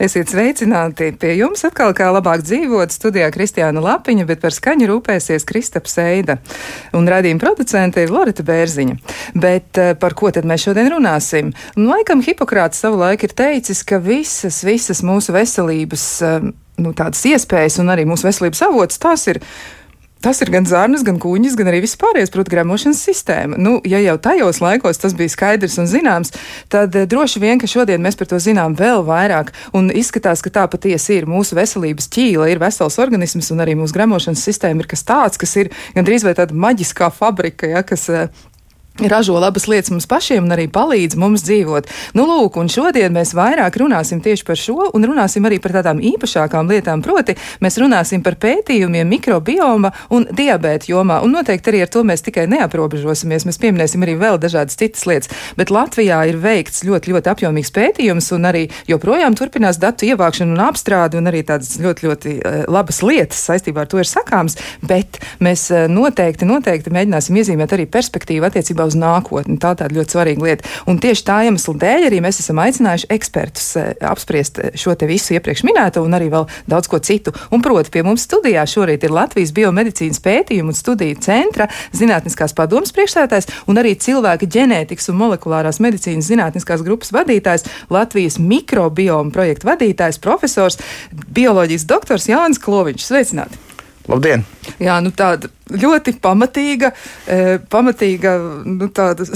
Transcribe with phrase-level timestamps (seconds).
[0.00, 2.88] Esiet sveicināti pie jums atkal, kā labāk dzīvot.
[2.94, 6.38] Studijā Kristiāna Lapiņa, bet par skaņu rūpēsies Kristaps Eida.
[6.96, 8.96] Un radījuma producente ir Lorita Bērziņa.
[9.36, 11.50] Bet eh, par ko tad mēs šodien runāsim?
[11.76, 16.48] Nu, laikam Hipokrāts savu laiku ir teicis, ka visas, visas mūsu veselības eh,
[16.80, 19.42] nu, tādas iespējas un arī mūsu veselības avots, tās ir
[20.20, 23.56] Tas ir gan zārnas, gan kūņas, gan arī vispārējais, protams, gremošanas sistēma.
[23.56, 26.34] Nu, ja jau tajos laikos tas bija skaidrs un zināms,
[26.72, 29.54] tad uh, droši vien, ka šodien mēs par to zinām vēl vairāk.
[29.76, 33.96] Un izskatās, ka tā patiesi ir mūsu veselības ķīla, ir vesels organisms, un arī mūsu
[33.96, 38.28] gremošanas sistēma ir kas tāds, kas ir gandrīz vai tāda maģiskā fabrika, ja, kas uh,
[39.08, 41.88] ražo labas lietas mums pašiem un arī palīdz mums dzīvot.
[42.18, 46.02] Nu, lūk, un šodien mēs vairāk runāsim tieši par šo un runāsim arī par tādām
[46.04, 47.02] īpašākām lietām.
[47.04, 52.24] Proti, mēs runāsim par pētījumiem mikrobioma un diabēta jomā, un noteikti arī ar to mēs
[52.26, 53.46] tikai neaprobežosimies.
[53.48, 58.30] Mēs pieminēsim arī vēl dažādas citas lietas, bet Latvijā ir veikts ļoti, ļoti apjomīgs pētījums
[58.36, 63.00] un arī joprojām turpinās datu ievākšana un apstrāde un arī tādas ļoti, ļoti uh, labas
[63.06, 68.48] lietas saistībā ar to ir sakāms, bet mēs uh, noteikti, noteikti mēģināsim iezīmēt arī perspektīvu
[68.50, 69.58] attiecībā uz nākotni.
[69.60, 70.68] Tā ir ļoti svarīga lieta.
[70.90, 75.34] Un tieši tā iemesla dēļ arī mēs esam aicinājuši ekspertus eh, apspriest šo te visu
[75.36, 77.34] iepriekš minēto un arī vēl daudz ko citu.
[77.54, 82.94] Un proti pie mums studijā šorīt ir Latvijas biomedicīnas pētījumu un studiju centra zinātniskās padomas
[82.96, 90.20] priekšstādātājs un arī cilvēka ģenētikas un molekulārās medicīnas zinātniskās grupas vadītājs, Latvijas mikrobioma projekta vadītājs,
[90.22, 90.80] profesors,
[91.10, 93.10] bioloģijas doktors Jānis Kloviņš.
[93.10, 93.69] Sveicināti!
[94.10, 94.42] Labdien!
[94.82, 96.90] Jā, nu tāda ļoti pamatīga,
[97.30, 98.32] e, pamatīga
[98.66, 98.88] nu,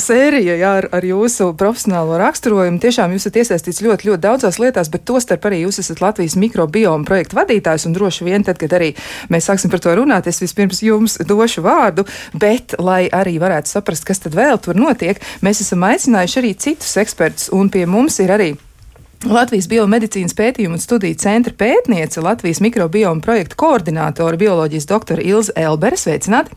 [0.03, 2.80] sērija jā, ar, ar jūsu profesionālo raksturojumu.
[2.83, 7.07] Tiešām jūs esat iesaistīts ļoti, ļoti daudzās lietās, bet tostarp arī jūs esat Latvijas mikrobioma
[7.07, 7.86] projekta vadītājs.
[7.95, 8.90] Droši vien, tad, kad arī
[9.30, 14.08] mēs sāksim par to runāt, es vispirms jums došu vārdu, bet, lai arī varētu saprast,
[14.08, 18.34] kas tad vēl tur notiek, mēs esam aicinājuši arī citus ekspertus, un pie mums ir
[18.34, 18.55] arī
[19.24, 25.96] Latvijas biomedicīnas pētījumu un studiju centra pētniece, Latvijas mikrobioma projekta koordinātore, bioloģijas doktora Ilze Elbere.
[25.96, 26.52] Sveicināti!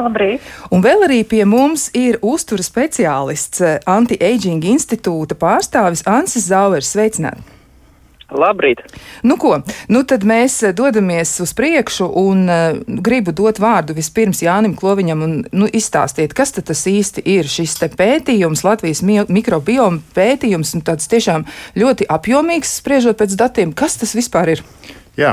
[0.00, 0.44] Labrīt.
[0.72, 6.92] Un vēl arī pie mums ir uztura speciālists, Anti-Aging institūta pārstāvis Ansis Zauers.
[6.92, 7.59] Sveicināti!
[8.30, 8.82] Labrīt!
[9.26, 9.56] Nu, ko?
[9.90, 15.24] Nu, tad mēs eh, dodamies uz priekšu un uh, gribu dot vārdu vispirms Jānim Kloviņam
[15.26, 21.10] un nu, izstāstiet, kas tas īsti ir šis pētījums, Latvijas mi mikrobioma pētījums, un tāds
[21.10, 21.46] tiešām
[21.78, 23.74] ļoti apjomīgs, spriežot pēc datiem.
[23.76, 24.64] Kas tas vispār ir?
[25.18, 25.32] Jā,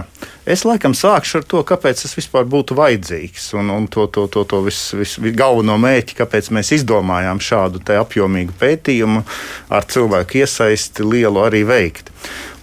[0.49, 3.51] es laikam sākšu ar to, kāpēc tas vispār būtu vajadzīgs.
[3.59, 8.55] Un, un to, to, to, to vis, vis, galveno mērķi, kāpēc mēs izdomājām šādu apjomīgu
[8.57, 9.21] pētījumu
[9.69, 12.09] ar cilvēku iesaisti lielu arī veikt.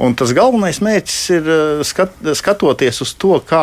[0.03, 3.63] Un tas galvenais mērķis ir eh, skat, skatoties uz to, kā,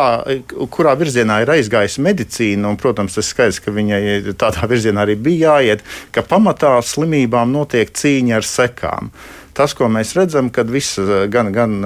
[0.72, 2.72] kurā virzienā ir aizgājusi medicīna.
[2.72, 5.84] Un, protams, tas skaidrs, ka viņai tādā virzienā arī bija jāiet,
[6.16, 9.12] ka pamatā slimībām notiek cīņa ar sekām
[9.56, 11.00] tas, ko mēs redzam, kad viss
[11.32, 11.78] gan, gan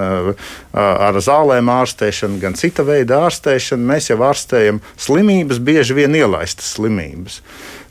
[0.73, 7.41] ar zālēm ārstēšanu, gan cita veida ārstēšanu, mēs jau ārstējam slimības, bieži vien ielaistas slimības.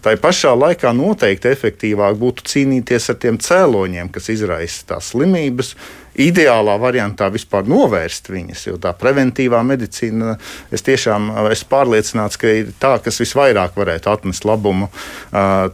[0.07, 5.73] Tā pašā laikā noteikti efektīvāk būtu cīnīties ar tiem cēloņiem, kas izraisa tās slimības.
[6.17, 10.37] Ideālā variantā vispār novērst viņas, jo tā preventīvā medicīna,
[10.73, 14.89] es tiešām esmu pārliecināts, ka ir tā, kas visvairāk varētu atnest labumu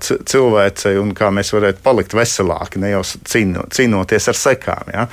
[0.03, 4.93] cilvēcei un kā mēs varētu palikt veselāki, ne jau cīno, cīnoties ar sekām.
[4.95, 5.07] Ja?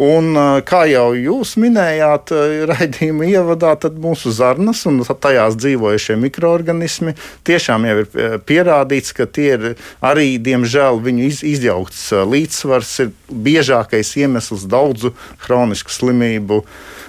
[0.00, 0.32] Un,
[0.64, 2.30] kā jau jūs minējāt,
[2.70, 7.12] raidījuma ievadā, tad mūsu zarnas un tajās dzīvojušie mikroorganismi
[7.44, 9.66] tiešām jau ir pierādīts, ka tie ir
[10.00, 15.12] arī, diemžēl, viņu iz, izjaukts līdzsvars, ir biežākais iemesls daudzu
[15.44, 16.62] chronisku slimību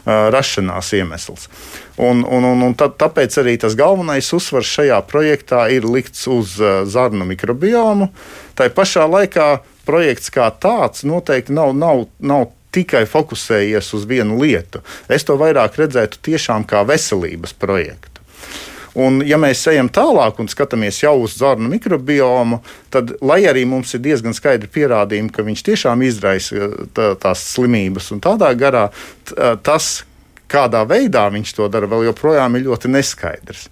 [0.04, 1.48] rašanās iemesls.
[1.96, 6.58] Un, un, un, un tā, tāpēc arī tas galvenais uzsvars šajā projektā ir likts uz
[6.92, 8.10] zarnu mikrobiomu.
[8.60, 9.48] Tā pašā laikā
[9.88, 14.82] projekts kā tāds noteikti nav, nav, nav tikai fokusējies uz vienu lietu.
[15.12, 18.10] Es to vairāk redzētu tiešām kā veselības projektu.
[18.94, 22.60] Un, ja mēs ejam tālāk un skatāmies jau uz zarnu mikrobiomu,
[22.94, 28.12] tad, lai arī mums ir diezgan skaidri pierādījumi, ka viņš tiešām izraisa tā, tās slimības,
[28.14, 28.84] un tādā garā
[29.66, 30.04] tas,
[30.46, 33.66] kādā veidā viņš to dara, vēl joprojām ir ļoti neskaidrs.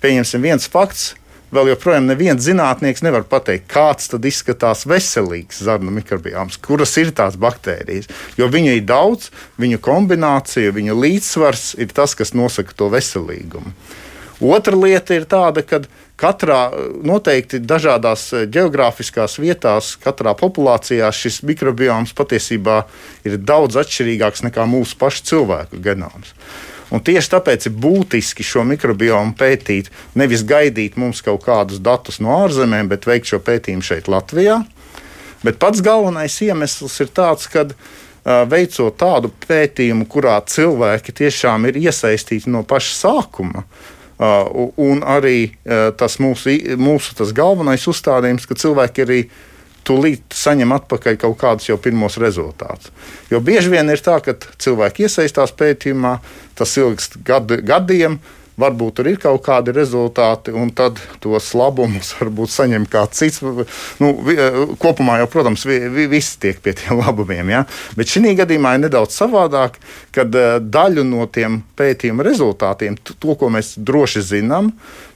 [0.00, 1.12] Pieņemsim viens fakts
[1.54, 7.38] vēl joprojām neviens zinātnieks nevar pateikt, kāds tad izskatās veselīgs zarnu mikrobioms, kuras ir tās
[7.40, 8.10] baktērijas.
[8.40, 9.30] Jo viņu ir daudz,
[9.60, 13.74] viņu kombinācija, viņu līdzsvars ir tas, kas nosaka to veselīgumu.
[14.44, 15.84] Otra lieta ir tāda, ka
[16.20, 16.66] katrā
[17.06, 22.82] noteikti dažādās geogrāfiskās vietās, katrā populācijā šis mikrobioms patiesībā
[23.24, 26.34] ir daudz atšķirīgāks nekā mūsu pašu cilvēku genoms.
[26.94, 32.36] Un tieši tāpēc ir būtiski šo mikrobiomu pētīt, nevis gaidīt mums kaut kādus datus no
[32.44, 34.60] ārzemēm, bet veikt šo pētījumu šeit, Latvijā.
[35.44, 37.66] Bet pats galvenais iemesls ir tāds, ka
[38.24, 43.64] veicot tādu pētījumu, kurā cilvēki tiešām ir iesaistīti no paša sākuma.
[44.80, 45.50] Un arī
[45.98, 49.18] tas mūsu, mūsu tas galvenais uzstādījums, ka cilvēki arī
[49.88, 52.92] tūlīt saņem atpakaļ kaut kādus jau pirmos rezultātus.
[53.32, 56.16] Jo bieži vien ir tā, ka cilvēki iesaistās pētījumā,
[56.58, 58.20] tas ilgst gad, gadiem.
[58.54, 63.40] Varbūt tur ir kaut kādi rezultāti, un tad tos labumus varbūt saņem kāds cits.
[63.98, 64.12] Nu,
[64.78, 67.50] kopumā jau, protams, vi, vi, viss tiek pie tiem labumiem.
[67.50, 67.64] Ja?
[67.98, 69.80] Bet šī gadījumā ir nedaudz savādāk,
[70.14, 70.30] kad
[70.62, 74.70] daļu no tiem pētījuma rezultātiem, to, ko mēs droši zinām,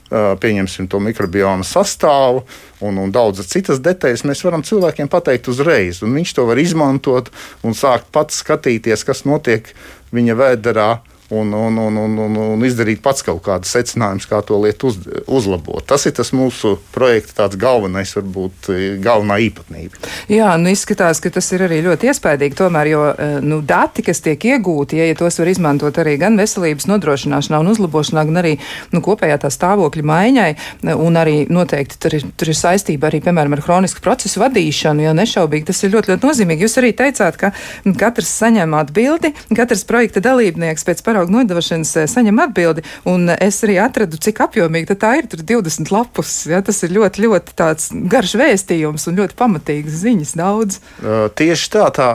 [0.09, 2.43] pieņemsim to mikrobioma sastāvu
[2.85, 6.01] un, un daudzas citas detaļas, mēs varam cilvēkiem pateikt uzreiz.
[6.03, 7.29] Viņš to var izmantot
[7.63, 9.69] un sākt pats skatīties, kas notiek
[10.15, 10.89] viņa vēderā
[11.29, 14.99] un, un, un, un, un, un izdarīt pats kaut kādus secinājumus, kā to lietu uz,
[15.27, 15.83] uzlabot.
[15.87, 18.69] Tas ir tas mūsu projekta galvenais, varbūt
[19.03, 19.99] galvenā īpatnība.
[20.31, 22.57] Jā, nu izskatās, ka tas ir arī ļoti iespaidīgi.
[22.59, 26.37] Tomēr, jo eh, nu, dati, kas tiek iegūti, ja, ja tos var izmantot arī gan
[26.39, 28.55] veselības nodrošināšanā un uzlabošanā, gan arī
[28.93, 30.49] nu, kopējā tā stāvokļa maiņai,
[30.95, 35.15] un arī noteikti tur ir, tur ir saistība arī, piemēram, ar hronisku procesu vadīšanu, jo
[35.17, 36.65] nešaubīgi tas ir ļoti, ļoti nozīmīgi.
[36.65, 37.53] Jūs arī teicāt, ka
[37.99, 43.59] katrs saņem atbildi, katrs projekta dalībnieks pēc parauga paraugu nodošanas eh, saņem atbildi, un es
[43.65, 45.27] arī atradu, cik apjomīgi tā ir.
[45.29, 46.31] Tur 20 lapus.
[46.49, 50.79] Ja, tas ir ļoti, ļoti tāds garš vēstījums un ļoti pamatīgs ziņas daudz.
[51.01, 52.09] Uh, tieši tā, tā,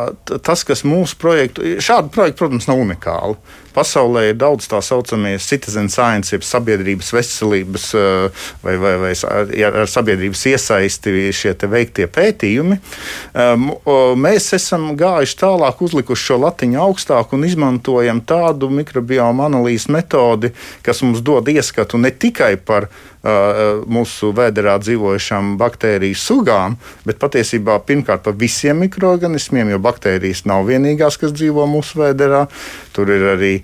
[0.44, 3.36] tas, kas mūsu projektu, šādu projektu, protams, nav unikāli.
[3.74, 9.12] Pasaulē ir daudz tā saucamie citizen science, jeb sabiedrības veselības eh, vai, vai, vai
[9.68, 12.78] ar sabiedrības iesaisti šie veiktie pētījumi.
[12.78, 13.66] Eh,
[14.20, 20.54] mēs esam gājuši tālāk, uzlikuši šo latiņu augstāk un izmantojam tādu mikrobioma analīzes metodi,
[20.86, 22.88] kas mums dod ieskatu ne tikai par
[23.24, 26.76] mūsu vēderā dzīvojušām baktēriju sugām,
[27.08, 32.44] bet patiesībā pirmkārt par visiem mikroorganismiem, jo baktērijas nav vienīgās, kas dzīvo mūsu vēderā.
[32.92, 33.54] Tur ir arī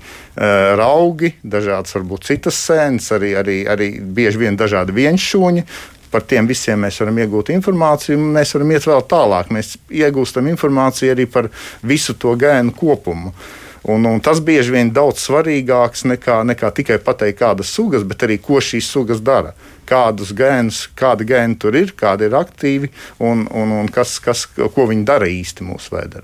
[0.80, 5.66] raugi, dažādas varbūt citas sēnes, arī, arī, arī bieži vien dažādi vienšūņi.
[6.10, 9.52] Par tiem visiem mēs varam iegūt informāciju, un mēs varam iet vēl tālāk.
[9.54, 11.52] Mēs iegūstam informāciju arī par
[11.86, 13.30] visu to gēnu kopumu.
[13.30, 18.26] Uh, Un, un tas bieži vien daudz svarīgāks nekā, nekā tikai pateikt, kādas sugas, bet
[18.26, 19.54] arī ko šīs sugas dara.
[19.90, 24.86] Kādus gēnus, kādi gēni tur ir, kādi ir aktīvi un, un, un kas, kas, ko
[24.86, 26.22] viņi dara īsti mūsu vēdā.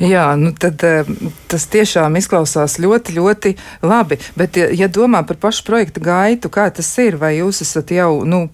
[0.00, 1.08] Jā, nu tad eh,
[1.52, 3.54] tas tiešām izklausās ļoti, ļoti
[3.84, 4.18] labi.
[4.38, 8.46] Bet, ja domā par pašu projekta gaitu, kā tas ir, vai jūs esat jau, nu,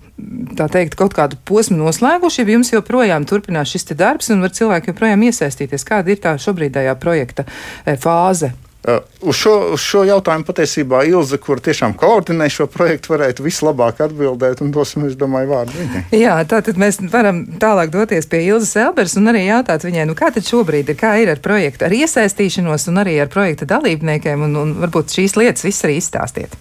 [0.58, 4.92] tā teikt, kaut kādu posmu noslēguši, ja jums joprojām turpinās šis darbs un var cilvēki
[4.92, 5.86] joprojām iesaistīties?
[5.86, 8.54] Kāda ir tā šobrīdējā projekta eh, fāze?
[8.88, 13.98] Uh, uz šo, uz šo jautājumu patiesībā Ilze, kur tiešām koordinē šo projektu, varētu vislabāk
[14.06, 16.02] atbildēt un dosim, es domāju, vārdu viņai.
[16.16, 20.30] Jā, tātad mēs varam tālāk doties pie Ilzas Elbers un arī jautāt viņai, nu kā
[20.32, 24.56] tad šobrīd ir, kā ir ar projektu, ar iesaistīšanos un arī ar projekta dalībniekiem un,
[24.62, 26.56] un varbūt šīs lietas viss arī izstāstiet.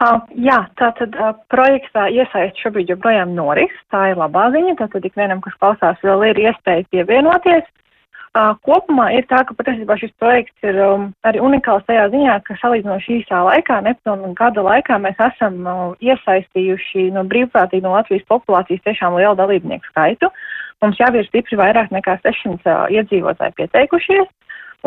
[0.00, 5.42] Uh, jā, tātad uh, projektā iesaist šobrīd joprojām noris, tā ir labā ziņa, tātad ikvienam,
[5.42, 7.66] kas klausās, vēl ir iespēja pievienoties.
[8.38, 13.16] Kopumā ir tā, ka patiesībā šis projekts ir um, arī unikāls tajā ziņā, ka salīdzinoši
[13.16, 19.16] īsā laikā, nepilnu gada laikā, mēs esam uh, iesaistījuši no brīvprātīgi no Latvijas populācijas tiešām
[19.18, 20.30] lielu dalībnieku skaitu.
[20.80, 24.30] Mums jau ir stipri vairāk nekā 600 uh, iedzīvotāji pieteikušies,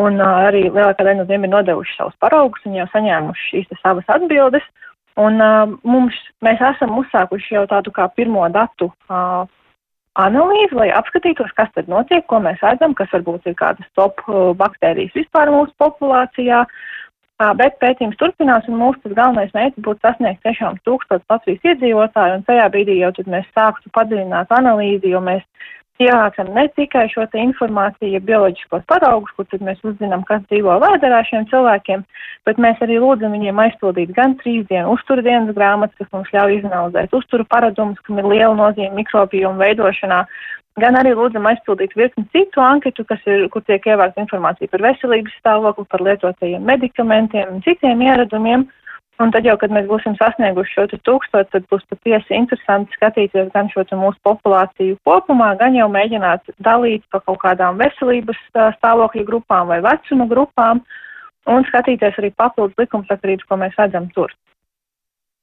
[0.00, 3.82] un uh, arī lielākā daļa no tiem ir nodevuši savus paraugus un jau saņēmuši šīs
[3.82, 4.64] savas atbildes.
[5.20, 9.44] Un uh, mums, mēs esam uzsākuši jau tādu kā pirmo datu uh,
[10.20, 14.52] analīzi, lai apskatītos, kas tad notiek, ko mēs redzam, kas varbūt ir kādas top uh,
[14.58, 16.64] baktērijas vispār mūsu populācijā.
[17.42, 22.68] Bet pētījums turpinās, un mūsu galvenais mērķis būtu sasniegt tiešām tūkstotis Latvijas iedzīvotāju, un tajā
[22.70, 25.42] brīdī jau tad mēs sāktu padziļināt analīzi, jo mēs
[25.98, 32.06] ievācam ne tikai šo informāciju, bioloģiskos paraugus, kur mēs uzzinām, kas dzīvo vēderā šiem cilvēkiem,
[32.46, 37.14] bet mēs arī lūdzam viņiem aizpildīt gan trīs dienu uzturdienas grāmatas, kas mums ļauj izanalizēt
[37.14, 40.24] uzturu paradumus, kam ir liela nozīme mikrobiomu veidošanā,
[40.82, 45.86] gan arī lūdzam aizpildīt virkni citu anketu, ir, kur tiek ievākta informācija par veselības stāvokli,
[45.90, 48.66] par lietotajiem medikamentiem un citiem ieradumiem.
[49.22, 53.68] Un tad jau, kad mēs būsim sasnieguši šo tūkstošu, tad būs patiesi interesanti skatīties gan
[53.70, 58.40] šo mūsu populāciju kopumā, gan jau mēģināt dalīt pa kaut kādām veselības
[58.80, 60.82] stāvokļa grupām vai vecuma grupām
[61.46, 64.34] un skatīties arī papildus likumsakarības, ko mēs redzam tur.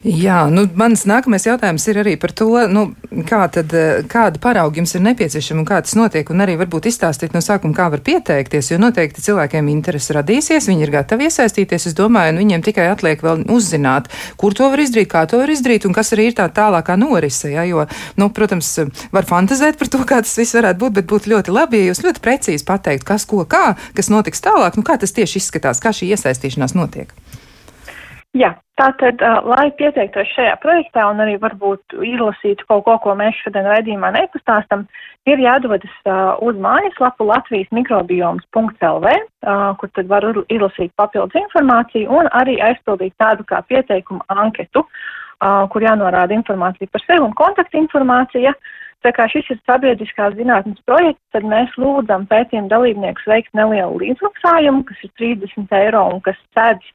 [0.02, 2.88] Jā, nu, mans nākamais jautājums ir arī par to, nu,
[3.30, 3.70] kā tad,
[4.10, 7.76] kāda parauga jums ir nepieciešama un kā tas notiek, un arī varbūt izstāstīt no sākuma,
[7.78, 12.42] kā var pieteikties, jo noteikti cilvēkiem interesi radīsies, viņi ir gatavi iesaistīties, es domāju, un
[12.42, 14.10] viņiem tikai atliek vēl uzzināt,
[14.42, 17.52] kur to var izdarīt, kā to var izdarīt, un kas arī ir tā tālākā norise,
[17.54, 17.86] ja, jo,
[18.18, 18.74] nu, protams,
[19.14, 22.02] var fantazēt par to, kā tas viss varētu būt, bet būtu ļoti labi, ja jūs
[22.08, 25.94] ļoti precīzi pateikt, kas ko kā, kas notiks tālāk, nu, kā tas tieši izskatās, kā
[25.94, 27.14] šī iesaistīšanās notiek.
[28.32, 33.66] Jā, tātad, lai pieteiktos šajā projektā un arī varbūt izlasītu kaut ko, ko mēs šodien
[33.68, 34.86] raidījumā nepastāstam,
[35.28, 35.98] ir jādodas
[36.40, 39.16] uz mājaslapu Latvijas mikrobioms.lv,
[39.82, 44.86] kur tad var izlasīt papildus informāciju un arī aizpildīt tādu kā pieteikumu anketu,
[45.44, 48.56] kur jānorāda informācija par sevi un kontaktinformācija.
[49.02, 54.86] Tā kā šis ir sabiedriskās zinātnes projekts, tad mēs lūdzam pētījumu dalībniekus veikt nelielu līdzmaksājumu,
[54.88, 56.92] kas ir 30 eiro un kas sēdz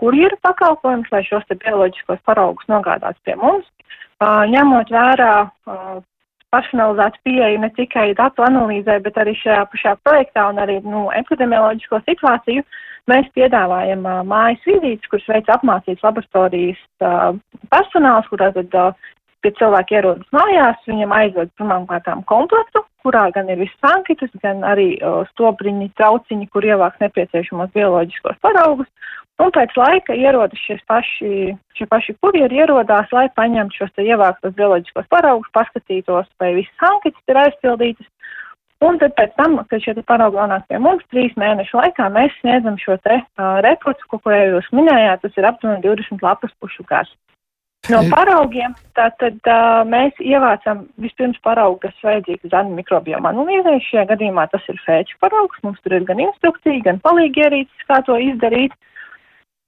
[0.00, 3.66] kurjeru pakalpojumus, lai šos te bioloģiskos paraugus nogādātu pie mums,
[4.20, 5.32] ņemot vērā
[6.50, 12.02] personalizētu pieeju ne tikai datu analīzē, bet arī šajā pašā projektā un arī nu, epidemioloģisko
[12.08, 12.64] situāciju.
[13.10, 17.32] Mēs piedāvājam uh, mājas vizītes, kuras veic apmācīts laboratorijas uh,
[17.72, 19.08] personāls, kurā tad uh,
[19.44, 24.64] kad cilvēki ierodas mājās, viņam aizved pirmām kārtām komplektu, kurā gan ir viss anketas, gan
[24.66, 24.92] arī
[25.32, 28.90] stobriņi, trauciņi, kur ievāks nepieciešamos bioloģiskos paraugus.
[29.40, 34.52] Un pēc laika ierodas šie paši, šie paši kurjeri ierodās, lai paņemtu šos te ievāktos
[34.58, 38.10] bioloģiskos paraugus, paskatītos, vai visas anketas ir aizpildītas.
[38.84, 42.78] Un tad pēc tam, kad šie paraugi nonāk pie mums, trīs mēnešu laikā mēs sniedzam
[42.80, 46.84] šo te uh, reportu, ko, ko jau jūs minējāt, tas ir aptuveni 20 lapas pušu
[46.88, 47.12] gars.
[47.88, 53.78] No paraugiem tātad uh, mēs ievācam vispirms paraugu, kas vajadzīgs zanu mikrobioma analīzē.
[53.86, 55.62] Šajā gadījumā tas ir fēču paraugs.
[55.64, 58.76] Mums tur ir gan instrukcija, gan palīgi ierīces, kā to izdarīt.
[58.76, 58.90] Uh,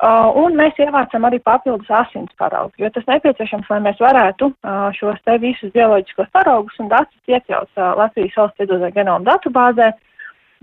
[0.02, 4.88] Uh, un mēs ievācam arī papildus asins paraugu, jo tas nepieciešams, lai mēs varētu uh,
[4.97, 9.92] šos te visus bioloģiskos paraugus un datus iekļaut uh, Latvijas valsts iedozē genoma datubāzē.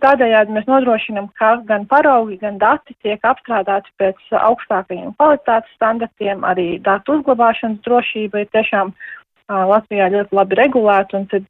[0.03, 6.68] Tādējādi mēs nodrošinam, ka gan paraugi, gan dati tiek apstrādāti pēc augstākajiem kvalitātes standartiem, arī
[6.84, 8.94] datu uzglabāšanas drošība ir tiešām
[9.50, 11.48] Latvijā ļoti labi regulēta, un tad,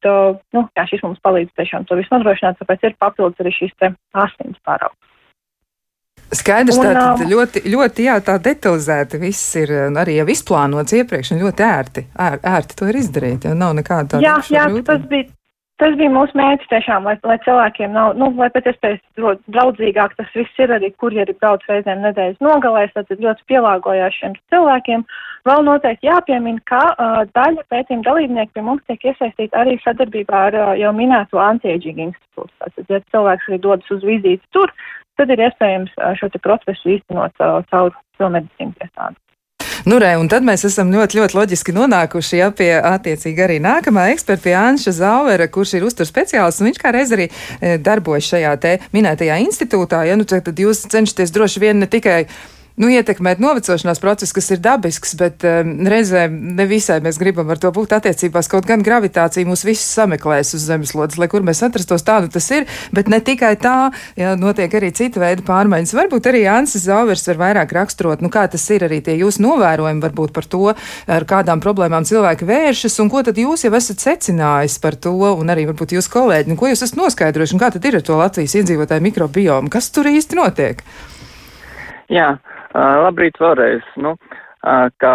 [0.55, 3.91] nu, jā, šis mums palīdz tiešām to visu nodrošināt, tāpēc ir papildus arī šīs te
[4.15, 4.97] asins paraugs.
[6.29, 11.41] Skaidrs, un, tātad ļoti, ļoti jā, tā detalizēti viss ir arī jau izplānots iepriekš un
[11.41, 14.25] ļoti ērti, ēr, ērti to ir izdarīt, jo nav nekāda tāda.
[14.27, 15.25] Jā, jā, tas bija,
[15.79, 18.99] tas bija mūsu mērķis tiešām, lai, lai cilvēkiem nav, nu, lai pēc iespējas
[19.55, 24.35] draudzīgāk tas viss ir arī, kur ir brauc reizēm nedēļas nogalēs, tad ļoti pielāgojās šiem
[24.51, 25.05] cilvēkiem.
[25.47, 30.59] Vēl noteikti jāpiemina, ka uh, daļa pētījuma dalībnieku pie mums tiek iesaistīta arī sadarbībā ar
[30.59, 32.51] uh, jau minēto anti-aging institūtu.
[32.59, 34.75] Tātad, ja cilvēks arī dodas uz vizīti tur,
[35.19, 37.39] tad ir iespējams šo procesu īstenot
[37.71, 39.19] caur filmedicīnas iestādi.
[39.85, 44.09] Nu, re, un tad mēs esam ļoti, ļoti loģiski nonākuši ja, pie attiecīgi arī nākamā
[44.13, 47.29] eksperta, pie Anša Zauvera, kurš ir uztur speciālists, un viņš kā reiz arī
[47.83, 50.03] darbojas šajā te minētajā institūtā.
[50.09, 52.23] Ja, nu, tad jūs cenšaties droši vien ne tikai
[52.79, 57.59] nu, ietekmēt novecošanās procesu, kas ir dabisks, bet um, reizēm ne visai mēs gribam ar
[57.61, 58.49] to būt attiecībās.
[58.51, 62.67] Kaut gan gravitācija mūs visus sameklēs uz zemeslodes, lai kur mēs atrastos, tādu tas ir,
[62.95, 65.95] bet ne tikai tā, jā, notiek arī cita veida pārmaiņas.
[65.99, 70.03] Varbūt arī Ansis Zauvers var vairāk raksturot, nu, kā tas ir arī tie jūsu novērojumi
[70.05, 70.73] varbūt par to,
[71.07, 75.51] ar kādām problēmām cilvēki vēršas, un ko tad jūs jau esat secinājis par to, un
[75.51, 78.19] arī varbūt jūs kolēģi, nu, ko jūs esat noskaidrojuši, un kā tad ir ar to
[78.19, 80.83] Latvijas iedzīvotāju mikrobiomu, kas tur īsti notiek?
[82.09, 82.33] Jā,
[82.75, 83.85] Labrīt vēlreiz.
[83.97, 84.15] Nu,
[84.99, 85.13] kā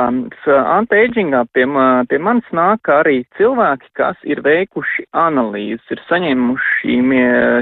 [0.48, 1.66] anti-agingā pie,
[2.08, 6.96] pie manis nāk arī cilvēki, kas ir veikuši analīzes, ir saņēmuši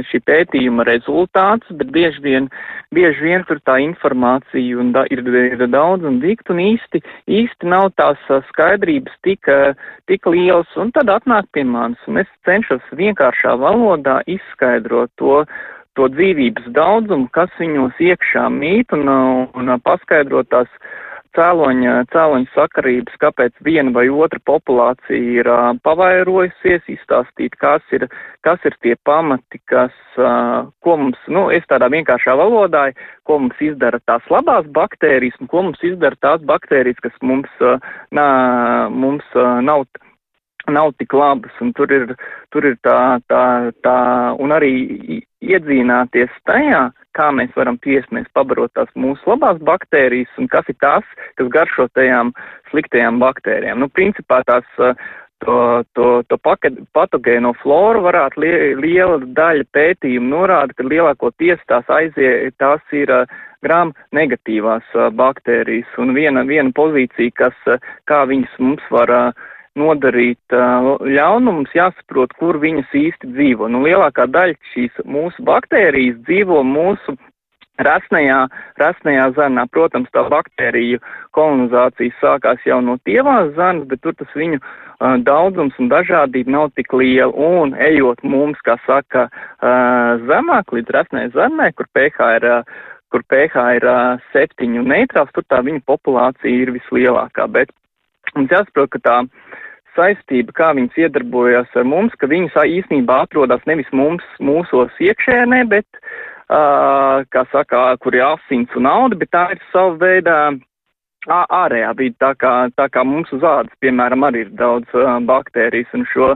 [0.07, 2.49] šī pētījuma rezultātus, bet bieži vien,
[2.95, 7.67] bieži vien tur tā informācija un da, ir, ir daudz un dikt un īsti, īsti
[7.67, 8.19] nav tās
[8.53, 9.51] skaidrības tik,
[10.07, 15.43] tik lielas, un tad atnāk pie manis, un es cenšos vienkāršā valodā izskaidrot to,
[15.99, 19.09] to dzīvības daudzumu, kas viņos iekšā mīt un,
[19.57, 20.71] un paskaidrot tās
[21.37, 28.07] cēloņa, cēloņa sakarības, kāpēc viena vai otra populācija ir uh, pavairojusies, izstāstīt, kas ir,
[28.45, 32.91] kas ir tie pamati, kas, uh, ko mums, nu, es tādā vienkāršā valodā,
[33.29, 37.81] ko mums izdara tās labās baktērijas un ko mums izdara tās baktērijas, kas mums, uh,
[38.13, 38.29] nā,
[38.93, 39.89] mums uh, nav
[40.71, 42.13] nav tik labas, un tur ir,
[42.55, 43.97] tur ir tā, tā, tā,
[44.39, 46.83] un arī iedzīvināties tajā,
[47.17, 51.09] kā mēs varam tiesmies pabarot tās mūsu labās baktērijas, un kas ir tās,
[51.41, 52.33] kas garšo tajām
[52.71, 53.83] sliktajām baktērijām.
[53.83, 54.65] Nu, principā tās,
[55.45, 55.59] to,
[55.99, 56.39] to, to
[56.97, 63.13] patogēno floru varētu li, liela daļa pētījumu norāda, ka lielākoties tās aizie, tās ir
[63.63, 65.91] gram negatīvās baktērijas.
[66.03, 67.81] Un viena, viena pozīcija, kas,
[68.11, 73.69] kā viņas mums var uh, nodarīt uh, ļaunums, jāsaprot, kur viņas īsti dzīvo.
[73.73, 77.17] Nu, lielākā daļa šīs mūsu baktērijas dzīvo mūsu
[77.81, 80.99] Rasnajā, rasnajā zarnā, protams, tā baktēriju
[81.33, 86.69] kolonizācija sākās jau no tievās zarnas, bet tur tas viņu uh, daudzums un dažādība nav
[86.77, 87.33] tik liela.
[87.33, 93.25] Un ejot mums, kā saka, uh, zemāk līdz rasnai zarnai, kur pH ir, uh, kur
[93.25, 97.49] pH ir uh, septiņu neitrāls, tur tā viņa populācija ir vislielākā.
[97.57, 97.73] Bet
[98.37, 99.17] mums jāsaprot, ka tā
[99.97, 105.87] saistība, kā viņas iedarbojas ar mums, ka viņas īstenībā atrodas nevis mums, mūsos iekšēnē, bet
[105.99, 110.37] uh, kā saka, kur ir asins un nauda, bet tā ir sava veida
[111.29, 115.93] ārējā vide, tā kā, tā kā mums uz ādas, piemēram, arī ir daudz uh, baktērijas,
[115.95, 116.33] un šo,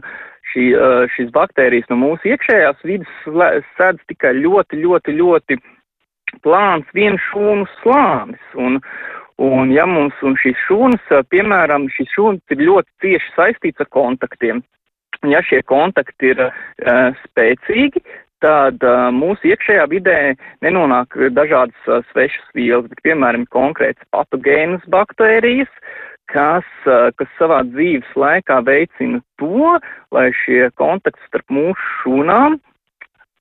[0.52, 0.68] šī,
[1.16, 5.58] šīs baktērijas no mūsu iekšējās vidas sēdz tikai ļoti, ļoti, ļoti
[6.44, 8.80] plāns viens šūnu slānis, un,
[9.42, 14.62] un ja mums, un šīs šūnas, piemēram, šīs šūnas ir ļoti cieši saistīts ar kontaktiem,
[15.28, 18.02] ja šie kontakti ir uh, spēcīgi,
[18.44, 20.18] tad uh, mūsu iekšējā vidē
[20.64, 25.72] nenonāk dažādas uh, svešas vielas, bet, piemēram, konkrētas patogēnas baktērijas,
[26.32, 29.76] kas, uh, kas savā dzīves laikā veicina to,
[30.12, 32.60] lai šie kontakti starp mūsu šūnām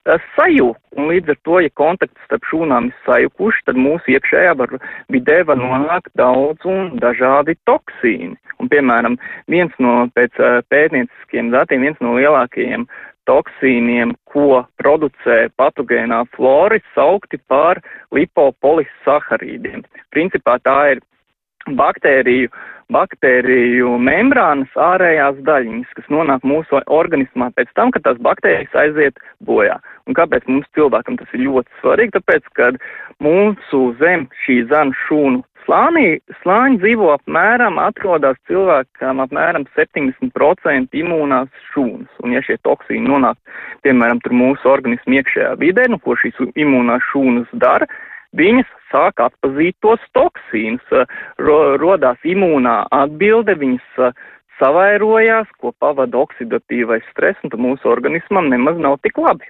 [0.06, 0.78] uh, sajūg.
[0.96, 4.78] Un līdz ar to, ja kontakts starp šūnām ir sajukuši, tad mūsu iekšējā var,
[5.12, 8.38] vidē var nonākt daudz un dažādi toksīni.
[8.62, 9.18] Un, piemēram,
[9.52, 12.88] viens no pēc uh, pētnieciskiem datiem, viens no lielākajiem
[13.26, 17.82] toksīniem, ko producē patogēnā flora, saukti par
[18.14, 19.84] lipopolisaharīdiem.
[20.14, 21.02] Principā tā ir
[21.74, 22.52] baktēriju,
[22.94, 29.80] baktēriju membrānas ārējās daļiņas, kas nonāk mūsu organismā pēc tam, kad tās baktērijas aiziet bojā.
[30.06, 32.16] Un kāpēc mums cilvēkam tas ir ļoti svarīgi?
[32.20, 32.72] Tāpēc, ka
[33.26, 42.12] mūsu zem šī zanu šūnu Slānī, slāņi dzīvo apmēram, atrodas cilvēkam apmēram 70% imūnās šūnas.
[42.22, 43.40] Un ja šie toksīni nonāk,
[43.82, 47.90] piemēram, tur mūsu organismu iekšējā vidē, nu, ko šīs imūnās šūnas dara,
[48.40, 50.96] viņas sāk atpazīt tos toksīnus,
[51.42, 54.16] ro, rodās imūnā atbilde, viņas
[54.60, 59.50] savairojās, ko pavada oksidatīvais stress, un mūsu organismam nemaz nav tik labi.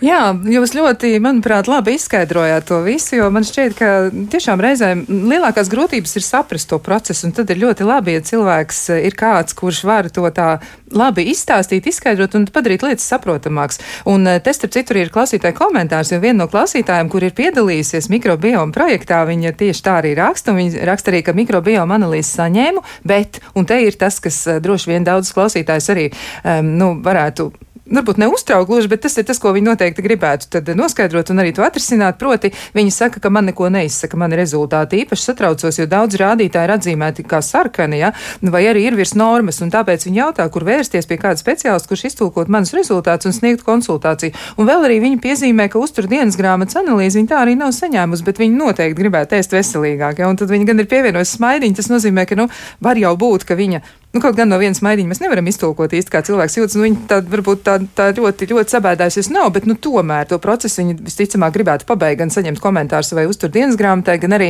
[0.00, 3.88] Jā, jūs ļoti, manuprāt, labi izskaidrojāt to visu, jo man šķiet, ka
[4.32, 8.78] tiešām reizēm lielākās grūtības ir saprast to procesu, un tad ir ļoti labi, ja cilvēks
[8.96, 10.54] ir kāds, kurš var to tā
[10.96, 13.82] labi izstāstīt, izskaidrot un padarīt lietas saprotamākas.
[14.08, 18.08] Un eh, te starp citur ir klausītāja komentārs, jo viena no klausītājiem, kur ir piedalījusies
[18.08, 22.88] mikrobioma projektā, viņa tieši tā arī raksta, un viņa raksta arī, ka mikrobioma analīzi saņēmu,
[23.04, 26.08] bet, un te ir tas, kas eh, droši vien daudz klausītājs arī,
[26.40, 27.52] um, nu, varētu
[27.90, 31.64] varbūt neuztraukt gluži, bet tas ir tas, ko viņi noteikti gribētu noskaidrot un arī to
[31.66, 32.18] atrisināt.
[32.20, 35.02] Proti, viņi saka, ka man neko neizsaka mani rezultāti.
[35.04, 39.60] Īpaši satraucos, jo daudz rādītāji ir atzīmēti kā sarkani, ja, vai arī ir virs normas,
[39.64, 43.64] un tāpēc viņi jautā, kur vērsties pie kāda speciālista, kurš iztulkot manus rezultātus un sniegt
[43.66, 44.34] konsultāciju.
[44.58, 48.26] Un vēl arī viņi piezīmē, ka uztur dienas grāmatas analīzi viņi tā arī nav saņēmusi,
[48.26, 50.22] bet viņi noteikti gribētu ēst veselīgāk.
[50.22, 52.50] Ja, un tad viņi gan ir pievienojusi smaidiņu, tas nozīmē, ka, nu,
[52.84, 56.10] var jau būt, ka viņa Nu, kaut gan no vienas maidiņas mēs nevaram iztulkot īsti,
[56.10, 56.74] kā cilvēks jūtas.
[56.74, 60.82] Nu, viņa tā varbūt tā, tā ļoti, ļoti sabēdājusies nav, bet nu, tomēr to procesu
[60.82, 64.48] viņa visticamāk gribētu pabeigt, gan saņemt komentārus vai uztur dienas grāmatā, gan arī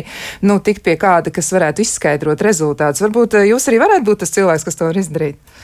[0.49, 3.05] nu, tikt pie kāda, kas varētu izskaidrot rezultātus.
[3.05, 5.61] Varbūt eh, jūs arī varētu būt tas cilvēks, kas to var izdarīt.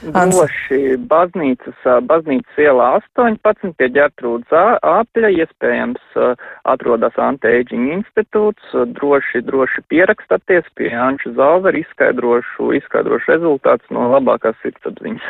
[0.00, 6.16] Droši baznīcas, baznīcas ielā 18 pie ģertrūdas āpļa, iespējams
[6.72, 15.28] atrodas Anteģiņa institūts, droši, droši pierakstaties pie Anča Zalvera, izskaidrošu, izskaidrošu rezultātus no labākās sirdsapziņas.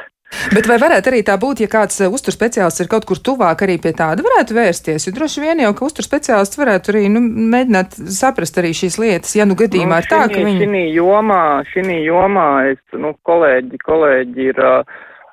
[0.55, 3.65] Bet vai varētu arī tā būt, ja kāds eh, uztur speciālists ir kaut kur tuvāk,
[3.67, 5.09] arī pie tāda varētu vērsties?
[5.09, 7.23] Jo droši vien jau, ka uztur speciālists varētu arī nu,
[7.55, 10.67] mēģināt saprast arī šīs lietas, ja nu gadījumā nu, ir tā, ka viņi.
[10.71, 14.69] Šī jomā, šī jomā es, nu, kolēģi, kolēģi ir.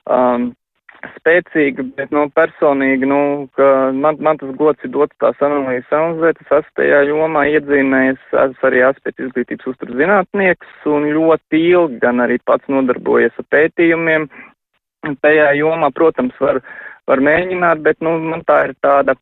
[0.08, 0.54] Um,
[1.18, 3.20] spēcīgi, bet, nu, personīgi, nu,
[4.02, 8.70] man, man tas gods ir dots tās analīzes analizēt, es esmu tajā jomā iedzīmējis, esmu
[8.70, 14.28] arī aspektu izglītības uzturzinātnieks un ļoti ilgi gan arī pats nodarbojies ar pētījumiem,
[15.24, 16.60] tajā jomā, protams, var,
[17.08, 19.16] var mēģināt, bet, nu, man tā ir tāda,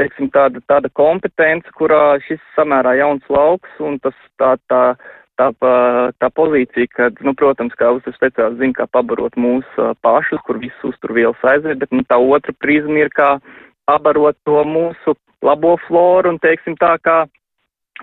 [0.00, 4.82] teiksim, tāda, tāda kompetence, kurā šis samērā jauns lauks un tas tā, tā,
[5.38, 5.50] tā,
[6.20, 10.90] tā pozīcija, kad, nu, protams, kā uztur speciāli zina, kā pabarot mūsu pašus, kur visus
[10.92, 13.36] uzturvielas aiziet, bet, nu, tā otra prizma ir, kā
[13.86, 15.16] pabarot to mūsu
[15.46, 17.22] labo floru un, teiksim, tā kā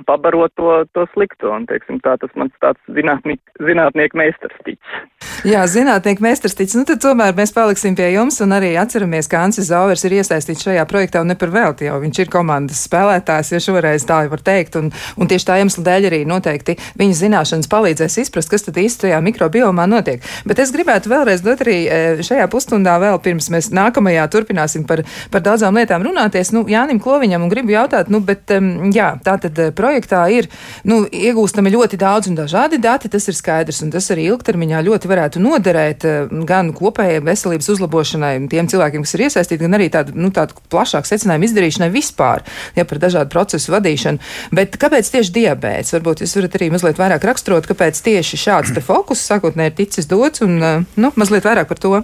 [0.07, 1.51] pabarot to, to slikto.
[1.53, 5.32] Un, teiksim, tā tas mans tāds zinātnieku meistarstiķis.
[5.43, 6.77] Jā, zinātnieku meistarstiķis.
[6.79, 10.63] Nu, tad tomēr mēs paliksim pie jums un arī atceramies, ka Ansis Zauvers ir iesaistīts
[10.63, 11.97] šajā projektā un ne par velti jau.
[11.99, 14.77] Viņš ir komandas spēlētājs, ja šoreiz tā var teikt.
[14.79, 14.87] Un,
[15.19, 19.19] un tieši tā iemesla dēļ arī noteikti viņa zināšanas palīdzēs izprast, kas tad īsti tajā
[19.25, 20.23] mikrobiomā notiek.
[20.47, 25.03] Bet es gribētu vēlreiz dot arī e, šajā pusstundā vēl pirms mēs nākamajā turpināsim par,
[25.27, 26.53] par daudzām lietām runāties.
[26.55, 28.55] Nu, Jānim Kloviņam un gribu jautāt, nu, bet
[28.95, 30.47] jā, tā tad projektā ir
[30.87, 35.11] nu, iegūstami ļoti daudz un dažādi dati, tas ir skaidrs, un tas arī ilgtermiņā ļoti
[35.11, 40.15] varētu noderēt eh, gan kopējai veselības uzlabošanai tiem cilvēkiem, kas ir iesaistīti, gan arī tādu,
[40.19, 42.43] nu, tādu plašāku secinājumu izdarīšanai vispār,
[42.77, 44.21] ja par dažādu procesu vadīšanu.
[44.55, 45.93] Bet kāpēc tieši diabēts?
[45.97, 50.43] Varbūt jūs varat arī mazliet vairāk raksturot, kāpēc tieši šāds fokus sākotnēji ir ticis dots,
[50.45, 51.95] un eh, nu, mazliet vairāk par to.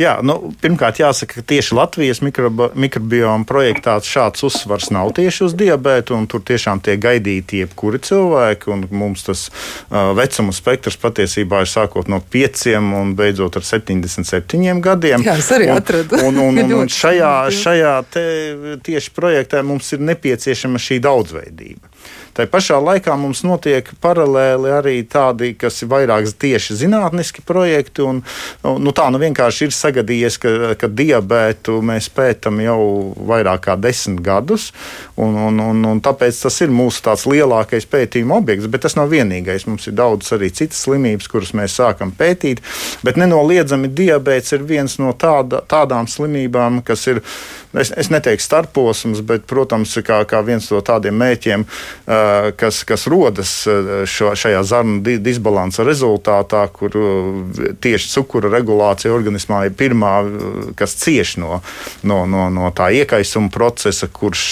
[0.00, 5.56] Jā, nu, pirmkārt, jāsaka, ka tieši Latvijas mikrobi mikrobioma projektā šāds uzsvars nav tieši uz
[5.58, 8.78] diabētu, un tur tiešām tiek gaidīti jebkuri cilvēki.
[8.90, 15.26] Mums tas uh, vecuma spektrs patiesībā ir sākot no 5 un beidzot ar 77 gadiem.
[15.26, 16.20] Jā, es arī atradu.
[16.24, 17.94] Un, un, un, un šajā, šajā
[18.84, 21.91] tieši projektā mums ir nepieciešama šī daudzveidība.
[22.32, 28.04] Tā pašā laikā mums notiek paralēli arī tādi, kas ir vairāk tieši zinātniski projekti.
[28.08, 28.22] Un,
[28.64, 32.80] nu, tā nu vienkārši ir sagadījies, ka, ka diabētu mēs pētām jau
[33.28, 34.70] vairāk kā desmit gadus.
[35.20, 38.70] Un, un, un, un tāpēc tas ir mūsu lielākais pētījuma objekts.
[38.72, 39.68] Bet tas nav vienīgais.
[39.68, 42.64] Mums ir daudz arī citas slimības, kuras mēs sākam pētīt.
[43.04, 47.20] Bet nenoliedzami diabetes ir viens no tāda, tādām slimībām, kas ir
[47.74, 51.64] es, es neteiktu starposms, bet, protams, kā, kā viens no tādiem mēķiem,
[52.58, 53.52] kas, kas rodas
[54.08, 56.96] šo, šajā zarnu disbalansa rezultātā, kur
[57.82, 60.12] tieši cukura regulācija organismā ir pirmā,
[60.78, 61.60] kas cieš no,
[62.06, 64.44] no, no, no tā iekaisuma procesa, kurš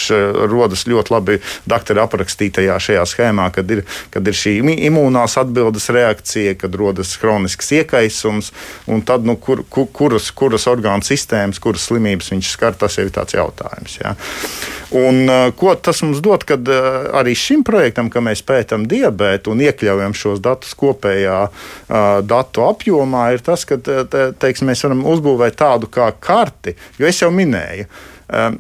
[0.50, 4.56] rodas ļoti labi doktora aprakstītajā šajā schēmā, kad ir, kad ir šī
[4.88, 8.52] imūnās atbildes reakcija, kad rodas kronisks iekaisums,
[8.90, 13.09] un tad, nu, kur, kur, kuras, kuras orgānu sistēmas, kuras slimības viņš skar, tas jau
[13.10, 13.98] ir tāds jautājums.
[14.00, 14.14] Ja.
[14.96, 19.54] Un, uh, ko tas mums dod, kad uh, arī šim projektam, ka mēs pētām diabetu
[19.54, 25.04] un iekļaujam šos datus kopējā uh, datu apjomā, ir tas, ka te, teiksim, mēs varam
[25.12, 27.90] uzbūvēt tādu kā karti, jo es jau minēju.
[28.32, 28.54] Ehm,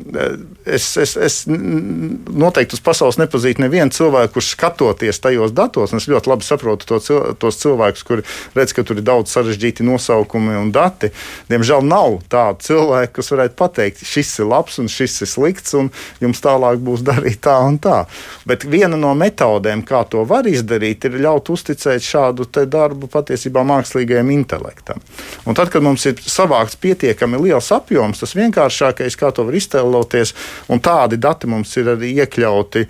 [0.64, 6.08] es, es, es noteikti uz pasaules nepazīstu nevienu cilvēku, kurš skatoties tajos datos, un es
[6.10, 6.98] ļoti labi saprotu to,
[7.38, 8.24] tos cilvēkus, kuri
[8.56, 11.12] redz, ka tur ir daudz sarežģīti nosaukumi un dati.
[11.50, 15.92] Diemžēl nav tādu cilvēku, kas varētu pateikt, šis ir labs un šis ir slikts, un
[16.22, 18.02] jums tālāk būs darīt tā un tā.
[18.50, 24.34] Bet viena no metodēm, kā to var izdarīt, ir ļaut uzticēt šādu darbu patiesībā mākslīgajam
[24.34, 24.98] intelektam.
[25.46, 30.34] Un tad, kad mums ir savākts pietiekami liels apjoms, tas vienkāršākais, kā to var iztēloties,
[30.82, 32.86] tādi dati mums ir arī iekļauti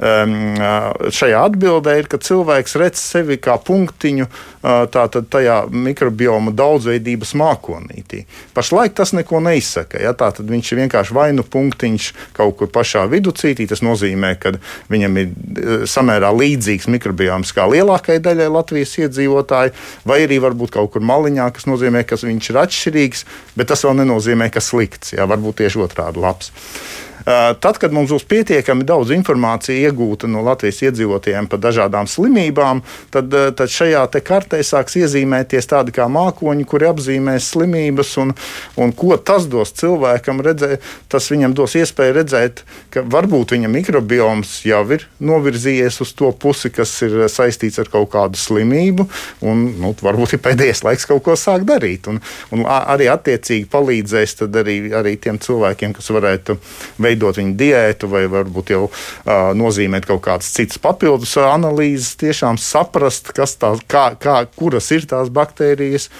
[0.00, 4.26] šajā atbildē, ir, ka cilvēks redz sevi kā punktiņu
[4.62, 8.22] tajā mikrobioma daudzveidības mākonītī.
[8.56, 10.00] Pašlaik tas neko neizsaka.
[10.00, 10.14] Ja?
[10.16, 13.68] Tātad viņš ir vienkārši vainu punktiņš kaut kur pašā viducītī.
[13.68, 14.54] Tas nozīmē, ka
[14.92, 19.76] viņam ir samērā līdzīgs mikrobioms kā lielākajai daļai Latvijas iedzīvotāju,
[20.08, 24.00] vai arī varbūt kaut kur maliņā, kas nozīmē, ka viņš ir atšķirīgs, bet tas vēl
[24.00, 25.12] nenozīmē, ka slikts.
[25.18, 25.28] Ja?
[25.28, 26.52] Varbūt tieši otrādi labs.
[27.24, 32.80] Tad, kad mums būs pietiekami daudz informācijas iegūta no Latvijas iedzīvotājiem par dažādām slimībām,
[33.12, 38.32] tad, tad šajā kartē sāks iezīmēties tādi kā mākoņi, kuri apzīmēs slimības, un,
[38.80, 40.84] un ko tas dos cilvēkam redzēt.
[41.10, 46.72] Tas viņam dos iespēju redzēt, ka varbūt viņa mikrobioms jau ir novirzījies uz to pusi,
[46.74, 49.06] kas ir saistīts ar kaut kādu slimību,
[49.46, 52.08] un nu, varbūt ir pēdējais laiks kaut ko sākt darīt.
[52.10, 52.20] Un,
[52.54, 56.56] un arī attiecīgi palīdzēs arī, arī tiem cilvēkiem, kas varētu
[56.98, 62.58] veidot veidot viņa diētu, vai varbūt jau uh, nozīmēt kaut kādas citas papildus analīzes, tiešām
[62.60, 66.10] saprast, tās, kā, kā, kuras ir tās baktērijas,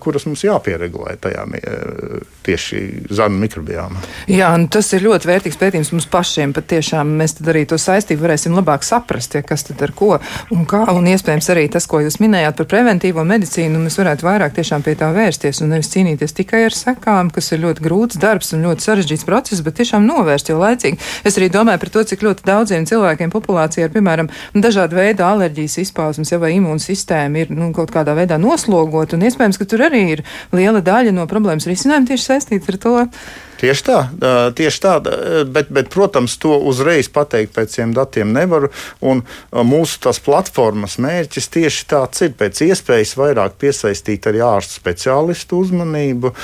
[0.00, 4.02] kuras mums jāpieregulē tajā uh, tieši zarnu mikrobiāmā.
[4.30, 6.52] Jā, un tas ir ļoti vērtīgs pētījums mums pašiem.
[6.54, 10.12] Patiešām mēs arī to saistību varēsim labāk saprast, ja, kas tad ar ko
[10.54, 10.84] un kā.
[10.94, 14.94] Un iespējams arī tas, ko jūs minējāt par preventīvo medicīnu, mēs varētu vairāk tiešām pie
[15.00, 18.86] tā vērsties un nevis cīnīties tikai ar sekām, kas ir ļoti grūts darbs un ļoti
[18.86, 21.00] sarežģīts process, bet tiešām novērst jau laicīgi.
[21.26, 25.80] Es arī domāju par to, cik ļoti daudziem cilvēkiem populācijā ir, piemēram, dažāda veida alerģijas
[25.82, 30.04] izpausmes, ja vai imūnsistēma ir nu, kaut kādā veidā noslogota, un iespējams, ka tur arī
[30.18, 30.24] ir
[30.54, 32.94] liela daļa no problēmas risinājuma tieši saistīts ar to.
[33.64, 33.98] Tieši tā,
[34.58, 34.94] tieši tā
[35.48, 38.68] bet, bet, protams, to uzreiz pateikt pēc šiem datiem nevaru.
[39.64, 46.34] Mūsu tās platformas mērķis tieši tāds ir pēc iespējas vairāk piesaistīt arī ārstu speciālistu uzmanību.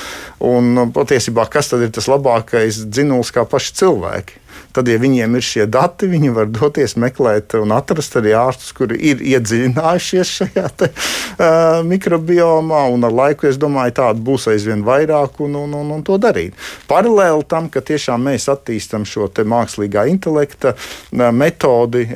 [0.48, 4.39] Un patiesībā, kas tad ir tas labākais dzinulis kā paši cilvēki?
[4.76, 8.98] Tad, ja viņiem ir šie dati, viņi var doties meklēt un atrast arī ārstus, kuri
[9.12, 12.86] ir iedziļinājušies šajā te, uh, mikrobiomā.
[12.90, 16.56] Ar laiku, es domāju, tādu būs aizvien vairāk un, un, un, un to darīt.
[16.90, 20.74] Paralēli tam, ka tiešām mēs attīstam šo mākslīgā intelekta
[21.12, 22.06] metodi,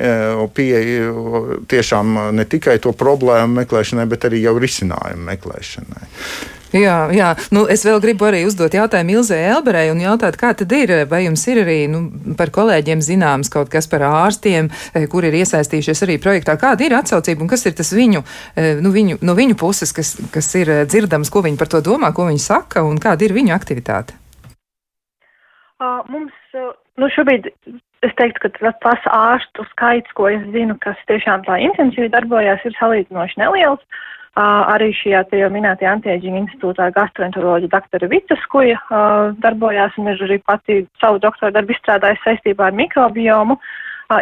[0.55, 1.11] pieeja
[1.71, 6.11] tiešām ne tikai to problēmu meklēšanai, bet arī jau risinājumu meklēšanai.
[6.75, 7.29] Jā, jā.
[7.55, 11.21] Nu, es vēl gribu arī uzdot jautājumu Ilzē Elberei un jautāt, kā tad ir, vai
[11.23, 12.01] jums ir arī nu,
[12.35, 16.97] par kolēģiem zināms kaut kas par ārstiem, eh, kur ir iesaistījušies arī projektā, kāda ir
[16.97, 18.23] atsaucība un kas ir tas viņu,
[18.57, 21.79] eh, nu, viņu, no viņu puses, kas, kas ir eh, dzirdams, ko viņi par to
[21.79, 24.19] domā, ko viņi saka un kāda ir viņu aktivitāte?
[26.09, 26.33] Mums,
[26.97, 27.47] nu, šobrīd
[28.03, 32.75] es teiktu, ka tas ārstu skaits, ko es zinu, kas tiešām tā intensīvi darbojās, ir
[32.79, 33.83] salīdzinoši neliels.
[34.35, 38.75] Arī šajā te jau minētajā Antieģiņa institūtā gastroenteroloģija doktora Vitas Kuja
[39.39, 43.55] darbojās un ir arī pati savu doktora darbu izstrādājusi saistībā ar mikrobiomu.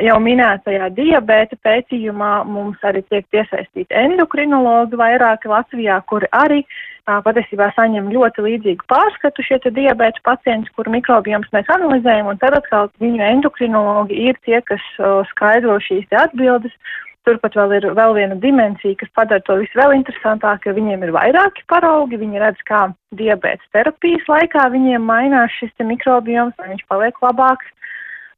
[0.06, 6.62] Jau minētajā diabēta pētījumā mums arī tiek piesaistīti endokrinologi vairāki Latvijā, kuri arī
[7.04, 12.94] patiesībā saņem ļoti līdzīgu pārskatu šie diabēta pacienti, kuru mikrobioms mēs analizējam, un tad atkal
[13.02, 14.86] viņu endokrinologi ir tie, kas
[15.34, 16.72] skaidro šīs atbildes
[17.24, 21.14] Turpat vēl ir vēl viena dimensija, kas padara to visu vēl interesantāku, jo viņiem ir
[21.16, 22.82] vairāki paraugi, viņi redz, kā
[23.16, 27.72] diabetes terapijas laikā viņiem mainās šis mikrobioms, vai viņš paliek labāks,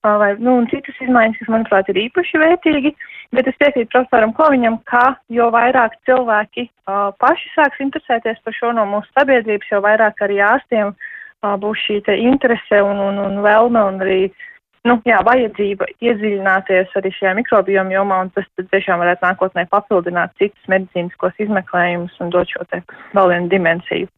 [0.05, 2.93] vai, nu, citas izmaiņas, kas, manuprāt, ir īpaši vērtīgi,
[3.33, 8.73] bet es piekrītu profesoram Koviņam, ka jo vairāk cilvēki uh, paši sāks interesēties par šo
[8.77, 13.41] no mūsu sabiedrības, jo vairāk arī ārstiem uh, būs šī te interese un, un, un
[13.41, 14.43] vēlme un arī uh,
[14.85, 20.71] nu, jā, vajadzība iedziļināties arī šajā mikrobioma jomā, un tas tiešām varētu nākotnē papildināt citus
[20.71, 22.81] medicīniskos izmeklējumus un dot šo te
[23.17, 24.11] vēl vienu dimensiju.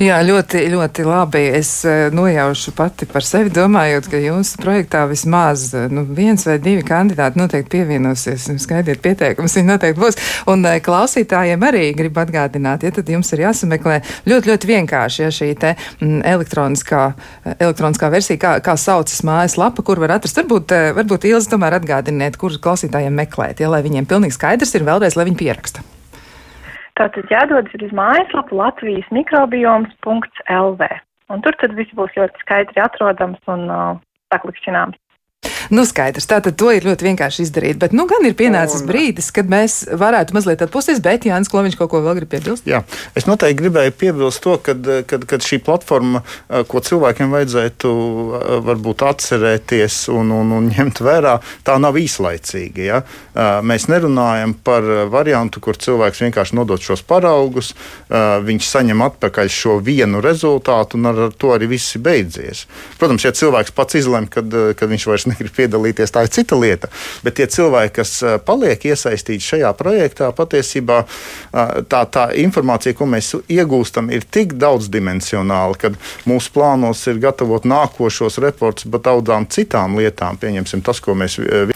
[0.00, 1.42] Jā, ļoti, ļoti labi.
[1.58, 6.54] Es eh, nojaušu pati par sevi, domājot, ka jūsu projektā vismaz eh, nu, viens vai
[6.56, 8.46] divi kandidāti noteikti pievienosies.
[8.64, 10.16] Skaidiet pieteikumus, viņi noteikti būs.
[10.48, 15.30] Un eh, klausītājiem arī gribu atgādināt, ja tad jums ir jāsameklē ļoti, ļoti vienkārši ja
[15.36, 17.04] šī te mm, elektroniskā,
[17.58, 20.40] elektroniskā versija, kā, kā saucas mājas lapa, kur var atrast.
[20.40, 25.20] Varbūt, varbūt Ilzi tomēr atgādiniet, kur klausītājiem meklēt, ja lai viņiem pilnīgi skaidrs ir vēlreiz,
[25.20, 25.90] lai viņi pieraksta.
[27.00, 30.88] Tātad jādodas uz mājaslapu Latvijas mikrobioms.lv.
[31.32, 33.94] Un tur tad viss būs ļoti skaidri atrodams un uh,
[34.34, 34.98] saklikšķināms.
[35.70, 37.78] Nu, skaidrs, tātad to ir ļoti vienkārši izdarīt.
[37.78, 38.88] Bet, nu, gan ir pienācis un...
[38.90, 42.66] brīdis, kad mēs varētu mazliet atpūsties, bet Jānis Kloviņš kaut ko vēl grib piebilst.
[42.66, 42.82] Jā,
[43.14, 46.24] es noteikti gribēju piebilst to, kad, kad, kad šī platforma,
[46.66, 47.92] ko cilvēkiem vajadzētu
[48.66, 52.82] varbūt atcerēties un, un, un ņemt vērā, tā nav īslaicīga.
[52.82, 53.00] Ja?
[53.62, 57.76] Mēs nerunājam par variantu, kur cilvēks vienkārši nodod šos paraugus,
[58.10, 62.66] viņš saņem atpakaļ šo vienu rezultātu un ar to arī viss ir beidzies.
[62.98, 66.90] Protams, ja cilvēks pats izlemj, kad, kad viņš vairs negrib piedalīties, tā ir cita lieta.
[67.24, 73.08] Bet tie cilvēki, kas eh, paliek iesaistīti šajā projektā, patiesībā eh, tā, tā informācija, ko
[73.10, 75.92] mēs iegūstam, ir tik daudzdimensionāla, ka
[76.28, 80.40] mūsu plānos ir gatavot nākošos reportus par daudzām citām lietām.
[80.40, 81.74] Pieņemsim tas, ko mēs eh,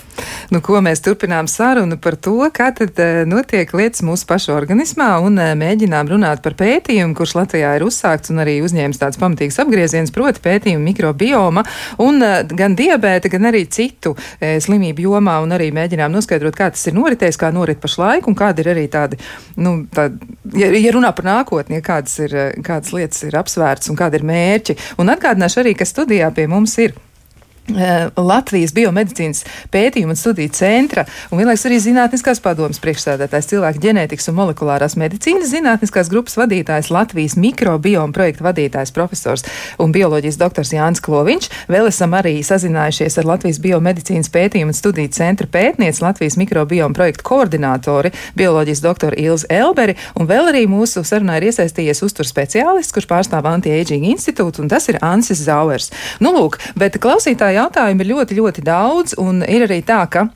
[0.53, 2.99] Nu, ko mēs turpinām sarunu par to, kā tad
[3.29, 8.43] notiek lietas mūsu pašu organismā un mēģinām runāt par pētījumu, kurš Latvijā ir uzsākts un
[8.45, 11.65] arī uzņēmis tāds pamatīgs apgrieziens, proti pētījumu mikrobioma
[12.05, 12.23] un
[12.55, 17.41] gan diabēta, gan arī citu slimību jomā un arī mēģinām noskaidrot, kā tas ir noritējis,
[17.41, 19.19] kā norit pašlaik un kādi ir arī tādi,
[19.61, 23.99] nu, tādi, ja, ja runā par nākotni, ja kādas, ir, kādas lietas ir apsvērts un
[23.99, 24.79] kādi ir mērķi.
[25.03, 26.97] Un atgādināšu arī, ka studijā pie mums ir.
[27.65, 29.39] Eh, Latvijas biomedicīnas
[29.73, 35.49] pētījuma un studiju centra un vienlaikus arī zinātniskās padomas priekšsēdētājs cilvēku ģenētikas un molekulārās medicīnas
[35.49, 39.47] zinātniskās grupas vadītājs Latvijas mikrobioma projekta vadītājs profesors
[39.81, 41.49] un bioloģijas doktors Jānis Kloviņš.
[41.73, 47.25] Vēl esam arī sazinājušies ar Latvijas biomedicīnas pētījuma un studiju centra pētnieci Latvijas mikrobioma projekta
[47.25, 53.09] koordinātori bioloģijas doktoru Ilzi Elberi un vēl arī mūsu sarunā ir iesaistījies uztur speciālists, kurš
[53.09, 55.89] pārstāv anti-aging institūtu un tas ir Ansis Zauers.
[56.21, 60.29] Nu, lūk, bet klausītāji jautājumu ir ļoti, ļoti daudz, un ir arī tā, ka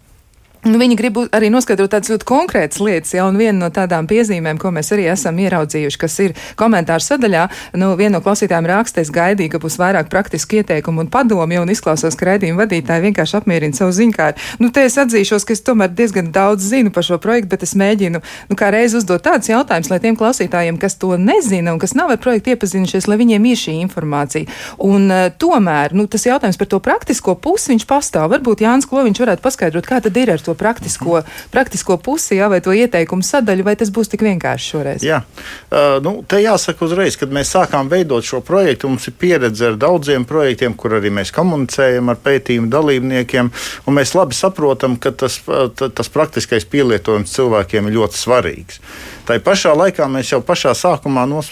[0.76, 4.72] viņi grib arī noskaidrot tādas ļoti konkrētas lietas, ja, un viena no tādām piezīmēm, ko
[4.74, 7.46] mēs arī esam ieraudzījuši, kas ir komentāru sadaļā,
[7.80, 11.72] nu, viena no klausītājiem raksta, es gaidīju, ka būs vairāk praktiski ieteikumu un padomi, un
[11.72, 14.44] izklausās, ka raidījuma vadītāji vienkārši apmierina savu ziņkāri.
[14.60, 17.76] Nu, te es atzīšos, ka es tomēr diezgan daudz zinu par šo projektu, bet es
[17.78, 21.94] mēģinu, nu, kā reiz uzdot tādus jautājumus, lai tiem klausītājiem, kas to nezina un kas
[21.98, 24.50] nav ar projektu iepazinušies, lai viņiem ir šī informācija.
[24.84, 28.28] Un uh, tomēr, nu, tas jautājums par to praktisko pusi, viņš pastāv.
[28.34, 31.22] Varbūt Jānis Kloviņš varētu paskaidrot, kā tad ir ar to praktisko,
[31.54, 35.06] praktisko pusi, jā, vai to ieteikumu sadaļu, vai tas būs tik vienkārši šoreiz?
[35.06, 39.70] Jā, uh, nu, te jāsaka uzreiz, kad mēs sākām veidot šo projektu, mums ir pieredze
[39.70, 43.52] ar daudziem projektiem, kur arī mēs komunicējam ar pētījumu dalībniekiem,
[43.86, 45.40] un mēs labi saprotam, ka tas,
[45.78, 48.82] tas praktiskais pielietojums cilvēkiem ir ļoti svarīgs.
[49.28, 51.50] Tā pašā laikā mēs jau pašā sākumā nos,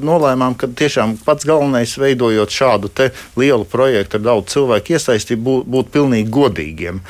[0.00, 2.88] nolēmām, ka tiešām pats galvenais veidojot šādu
[3.36, 7.02] lielu projektu ar daudz cilvēku iesaistību būt, būt pilnīgi godīgiem.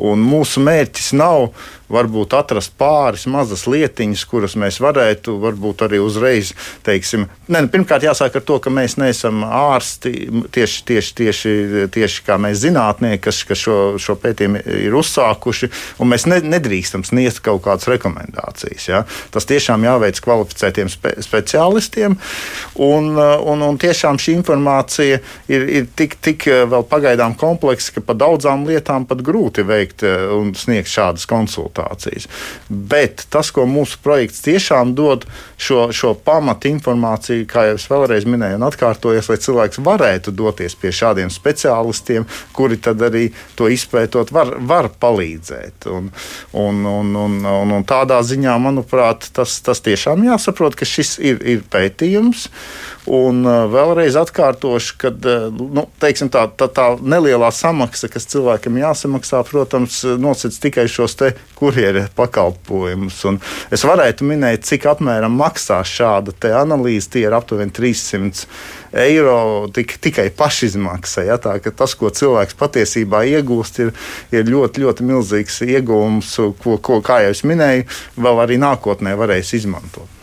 [0.00, 1.50] Un mūsu mērķis nav
[1.92, 6.52] varbūt atrast pāris mazas lietiņas, kuras mēs varētu varbūt arī uzreiz,
[6.86, 10.12] teiksim, ne, nu, pirmkārt jāsāk ar to, ka mēs neesam ārsti
[10.54, 11.54] tieši, tieši, tieši,
[11.94, 15.70] tieši kā mēs zinātnieki, kas, kas šo, šo pētījumu ir uzsākuši,
[16.02, 18.88] un mēs ne, nedrīkstam sniegt kaut kādas rekomendācijas.
[18.90, 19.04] Ja?
[19.34, 22.18] Tas tiešām jāveic kvalificētiem spe, speciālistiem,
[22.82, 25.20] un, un, un tiešām šī informācija
[25.52, 30.54] ir, ir tik, tik vēl pagaidām kompleksa, ka par daudzām lietām pat grūti veikt un
[30.58, 32.28] sniegt šādas konsultācijas konsultācijas.
[32.68, 35.26] Bet tas, ko mūsu projekts tiešām dod,
[35.58, 40.76] šo, šo pamatu informāciju, kā jau es vēlreiz minēju, un atkārtojos, lai cilvēks varētu doties
[40.76, 45.88] pie šādiem speciālistiem, kuri tad arī to izpētot, var, var palīdzēt.
[45.92, 46.10] Un,
[46.52, 51.40] un, un, un, un, un tādā ziņā, manuprāt, tas, tas tiešām jāsaprot, ka šis ir,
[51.44, 52.48] ir pētījums.
[53.06, 58.80] Un uh, vēlreiz atkārtošu, ka uh, nu, teiksim, tā, tā, tā nelielā samaksa, kas cilvēkam
[58.80, 61.14] jāsamaksā, protams, nosacīs tikai šos
[61.56, 63.20] kurjeru pakalpojumus.
[63.30, 63.38] Un
[63.70, 67.12] es varētu minēt, cik apmēram maksā šāda analīze.
[67.14, 68.46] Tie ir aptuveni 300
[69.06, 71.26] eiro tik, tikai pašizmaksa.
[71.28, 71.38] Ja?
[71.42, 73.94] Tā, tas, ko cilvēks patiesībā iegūst, ir,
[74.34, 77.86] ir ļoti, ļoti milzīgs iegūms, ko, ko, kā jau es minēju,
[78.18, 80.15] vēl arī nākotnē varēs izmantot.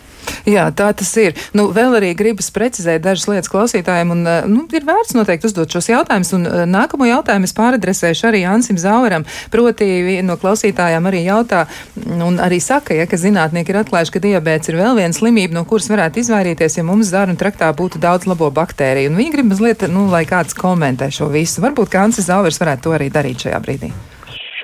[0.49, 1.37] Jā, tā tas ir.
[1.55, 5.71] Nu, vēl arī gribas precizēt dažas lietas klausītājiem, un eh, nu, ir vērts noteikti uzdot
[5.71, 6.33] šos jautājumus.
[6.37, 9.27] Un eh, nākamo jautājumu es pāradresēšu arī Ansim Zaueram.
[9.53, 9.87] Proti,
[10.25, 11.65] no klausītājām arī jautā,
[12.13, 15.65] un arī saka, ja, ka zinātnieki ir atklājuši, ka diabēts ir vēl viena slimība, no
[15.69, 19.13] kuras varētu izvairīties, ja mums zarnu traktā būtu daudz labo baktēriju.
[19.13, 21.63] Un viņi grib mazliet, nu, lai kāds komentē šo visu.
[21.63, 23.93] Varbūt, ka Ansis Zauvers varētu to arī darīt šajā brīdī.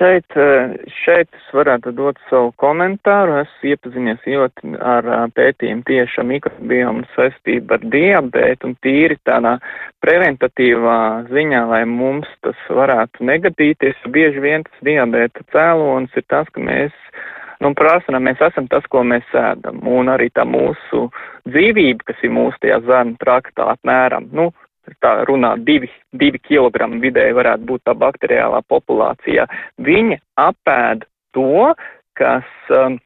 [0.00, 0.70] Šeit, eh,
[1.04, 3.34] šeit es varētu dot savu komentāru.
[3.42, 9.58] Es iepazinies ļoti ar eh, pētījumu tieši ar mikrobiomu saistību ar diabētu un tīri tādā
[10.00, 10.96] preventatīvā
[11.28, 14.00] ziņā, lai mums tas varētu negadīties.
[14.08, 16.96] Bieži vien tas diabēta cēlonis ir tas, ka mēs
[17.60, 21.10] nu, prasam, mēs esam tas, ko mēs ēdam, un arī tā mūsu
[21.44, 24.48] dzīvība, kas ir mūsu tajā zarnu traktā apmēram, nu,
[25.04, 29.46] tā runā, divi, divi kilogrami vidēji varētu būt tā bakteriālā populācijā.
[29.86, 31.72] Viņi apēd to,
[32.18, 32.98] kas, um,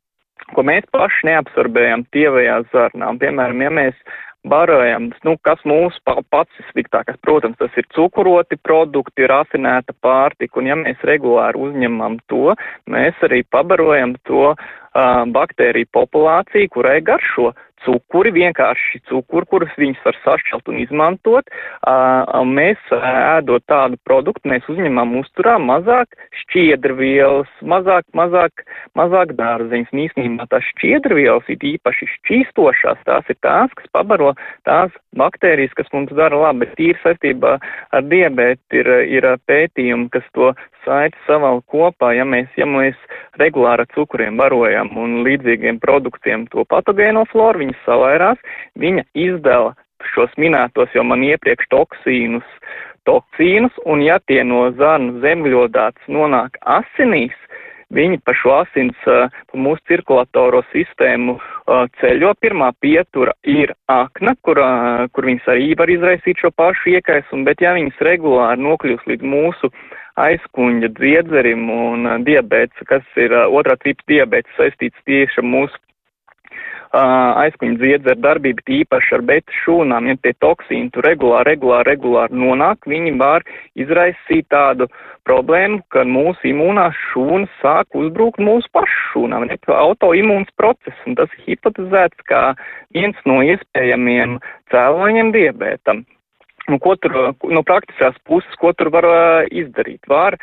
[0.54, 3.10] ko mēs paši neabsorbējam tievajā zarnā.
[3.14, 3.98] Un, piemēram, ja mēs
[4.44, 10.76] barojam, nu, kas mūsu pats sliktākais, protams, tas ir cukuroti produkti, rafinēta pārtika, un ja
[10.76, 12.52] mēs regulāri uzņemam to,
[12.90, 17.52] mēs arī pabarojam to uh, baktēriju populāciju, kurai garšo
[17.84, 21.50] cukuri, vienkārši cukuri, kurus viņus var sašķelt un izmantot.
[22.48, 28.64] Mēs ēdot tādu produktu, mēs uzņemam uzturā mazāk šķiedrvielas, mazāk, mazāk,
[28.98, 29.92] mazāk dārzeņus.
[29.94, 34.32] Un īstenībā tās šķiedrvielas ir īpaši šķīstošās, tās ir tās, kas pabaro
[34.68, 37.58] tās baktērijas, kas mums dara labi, tīri saistībā
[37.94, 40.54] ar diabētu ir, ir pētījumi, kas to
[40.84, 42.96] saiti savēl kopā, ja mēs, ja mēs
[43.40, 48.40] regulāri ar cukuriem barojam un līdzīgiem produktiem to patogēno floru, viņas savairās,
[48.80, 49.74] viņa izdala
[50.14, 52.44] šos minētos jau man iepriekš toksīnus,
[53.08, 57.34] toksīnus, un ja tie no zarnu zemļodāts nonāk asinīs,
[57.94, 61.36] viņi pa šo asins, pa mūsu cirkulatoro sistēmu
[62.00, 62.32] ceļo.
[62.42, 64.60] Pirmā pietura ir akna, kur,
[65.12, 69.70] kur viņas arī var izraisīt šo pašu iekaisumu, bet ja viņas regulāri nokļūst līdz mūsu
[70.20, 75.80] aizkuņa dziedzerim un diabēts, kas ir otrā tipa diabēts saistīts tieši mūsu
[76.94, 82.86] aizkuņa dziedzera darbība, tīpaši ar beta šūnām, ja tie toksīni tur regulāri, regulāri, regulāri nonāk,
[82.86, 83.42] viņi var
[83.74, 84.86] izraisīt tādu
[85.26, 91.32] problēmu, ka mūsu imūnās šūnas sāk uzbrukt mūsu pašu šūnām, ne autoimūns process, un tas
[91.38, 92.54] ir hipotezēts kā
[92.94, 94.38] viens no iespējamiem
[94.70, 96.04] cēloņiem diabētam.
[96.70, 100.00] Nu, ko tur no praktiskās puses, ko tur var uh, izdarīt?
[100.08, 100.38] Var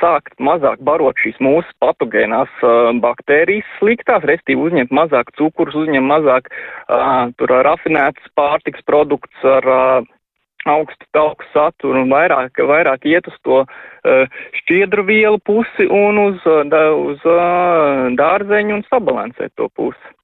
[0.00, 6.50] sākt mazāk barot šīs mūsu patogēnās uh, baktērijas sliktās, restīvi uzņemt mazāk cukurus, uzņemt mazāk
[6.50, 10.10] uh, tur rafinētas pārtiks produkts ar uh,
[10.68, 16.44] augstu tauku saturu un vairāk, vairāk iet uz to uh, šķiedru vielu pusi un uz,
[16.48, 20.14] uh, uz uh, dārzeņu un sabalansēt to pusi.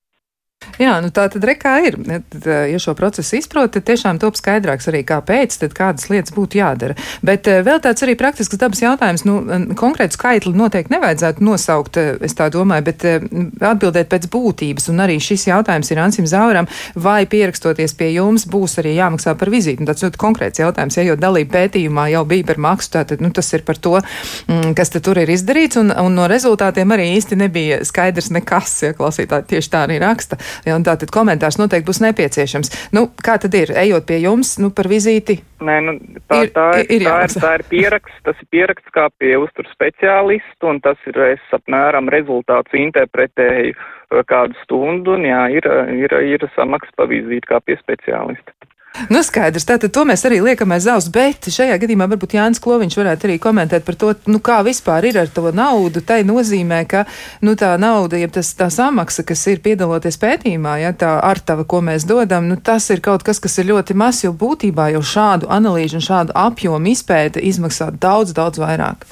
[0.81, 1.97] Jā, nu tā tad rekā ir.
[2.01, 6.57] Tad, ja šo procesu izprot, tad tiešām top skaidrāks arī kāpēc, tad kādas lietas būtu
[6.57, 6.97] jādara.
[7.27, 9.37] Bet vēl tāds arī praktisks dabas jautājums, nu,
[9.77, 14.89] konkrētu skaitli noteikti nevajadzētu nosaukt, es tā domāju, bet atbildēt pēc būtības.
[14.93, 19.53] Un arī šis jautājums ir Ansim Zauram, vai pierakstoties pie jums būs arī jāmaksā par
[19.53, 19.85] vizīti.
[19.85, 23.33] Un tāds ļoti konkrēts jautājums, ja jau dalība pētījumā jau bija par maksu, tātad, nu,
[23.37, 23.99] tas ir par to,
[24.49, 28.97] mm, kas tur ir izdarīts, un, un no rezultātiem arī īsti nebija skaidrs nekas, ja
[28.97, 30.41] klausītāji tieši tā arī raksta.
[30.67, 32.75] Ja, tātad komentārs noteikti būs nepieciešams.
[32.97, 35.41] Nu, kā tad ir, ejot pie jums, nu, par vizīti?
[35.65, 35.97] Nē, nu,
[36.31, 39.35] tā, ir, tā, ir, ir, tā, ir, tā ir pieraksts, tas ir pieraksts kā pie
[39.41, 45.69] uztur speciālistu, un tas ir, es apmēram rezultātus interpretēju uh, kādu stundu, un jā, ir,
[45.97, 48.57] ir, ir samaksa pa vizīti kā pie speciālista.
[49.09, 52.97] Nu, skaidrs, tātad to mēs arī liekam aiz auss, bet šajā gadījumā varbūt Jānis Kloviņš
[52.99, 56.03] varētu arī komentēt par to, nu, kā vispār ir ar to naudu.
[56.05, 57.05] Tai nozīmē, ka,
[57.47, 61.81] nu, tā nauda, ja tas tā samaksa, kas ir piedaloties pētījumā, ja tā artava, ko
[61.87, 65.49] mēs dodam, nu, tas ir kaut kas, kas ir ļoti maz, jo būtībā jau šādu
[65.55, 69.07] analīžu un šādu apjomu izpēta izmaksā daudz, daudz vairāk.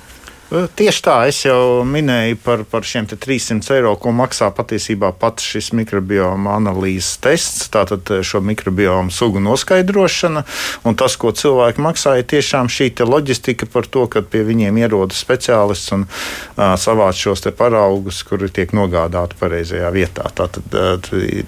[0.48, 5.74] Tieši tā, es jau minēju par, par šiem 300 eiro, ko maksā patiesībā pats šis
[5.76, 10.46] mikrobioma analīzes tests, tātad šo mikrobiomu sugu noskaidrošana.
[10.88, 15.20] Un tas, ko cilvēki maksā, ir tiešām šī loģistika par to, ka pie viņiem ierodas
[15.20, 20.32] speciālists un uh, savāc šos paraugus, kuri tiek nogādāti pareizajā vietā.
[20.32, 20.64] Tātad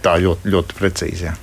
[0.05, 1.31] tā ļoti, ļoti precīzi.
[1.31, 1.39] Jā.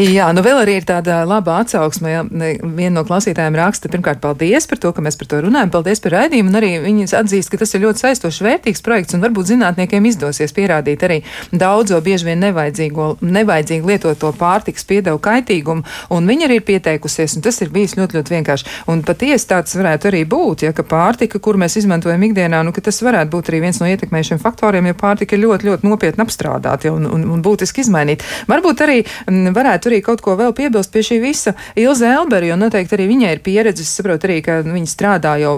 [0.00, 2.08] Jā, nu vēl arī ir tāda laba atsauksme.
[2.08, 6.00] Ja, viena no klausītājiem raksta, pirmkārt, paldies par to, ka mēs par to runājam, paldies
[6.00, 9.50] par raidījumu, un arī viņas atzīst, ka tas ir ļoti saistošs, vērtīgs projekts, un varbūt
[9.50, 11.18] zinātniekiem izdosies pierādīt arī
[11.52, 15.84] daudzo bieži vien nevajadzīgo, nevajadzīgi lietoto pārtiks piedevu kaitīgumu,
[16.16, 18.72] un viņa arī ir pieteikusies, un tas ir bijis ļoti, ļoti vienkārši.
[18.88, 22.86] Un patiesi tāds varētu arī būt, ja ka pārtika, kur mēs izmantojam ikdienā, nu, ka
[22.88, 26.96] tas varētu būt arī viens no ietekmējušiem faktoriem, jo pārtika ir ļoti, ļoti nopietni apstrādāta
[26.96, 28.24] un, un, un būtiski izmainīta.
[28.48, 32.96] Varbūt arī varētu arī kaut ko vēl piebilst pie šī visa Ilze Elberi, jo noteikti
[32.96, 33.84] arī viņai ir pieredze.
[33.84, 35.56] Es saprotu arī, ka viņa strādā jau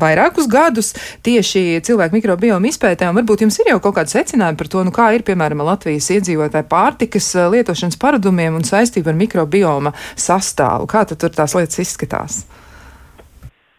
[0.00, 0.92] vairākus gadus
[1.26, 4.94] tieši cilvēku mikrobioma izpētē, un varbūt jums ir jau kaut kāda secinājuma par to, nu
[4.94, 10.88] kā ir, piemēram, Latvijas iedzīvotāju pārtikas eh, lietošanas paradumiem un saistību ar mikrobioma sastāvu.
[10.90, 12.42] Kā tad tur tās lietas izskatās?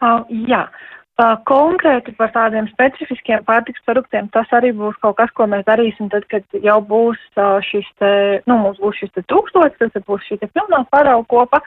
[0.02, 0.66] Uh, jā.
[0.66, 6.08] Uh, Konkrēti par tādiem specifiskiem pārtiks produktiem tas arī būs kaut kas, ko mēs darīsim
[6.08, 7.20] tad, kad jau būs
[7.68, 11.60] šis te, nu, mums būs šis te tūkstots, tas būs šī te pilnā parauga kopa.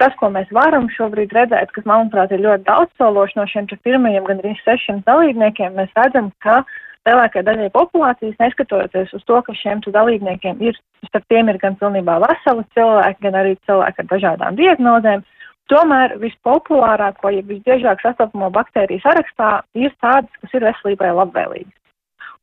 [0.00, 4.24] Tas, ko mēs varam šobrīd redzēt, kas, manuprāt, ir ļoti daudzsološi no šiem te pirmajiem
[4.24, 6.62] gandrīz sešiem dalībniekiem, mēs redzam, ka
[7.06, 10.76] lielākai daļai populācijas, neskatoties uz to, ka šiem dalībniekiem ir,
[11.08, 15.24] starp tiem ir gan pilnībā veseli cilvēki, gan arī cilvēki ar dažādām diagnozēm,
[15.72, 21.74] Tomēr vispopulārāko, ja visbiežāk sastopamo baktēriju sarakstā ir tādas, kas ir veselībai labvēlīgas.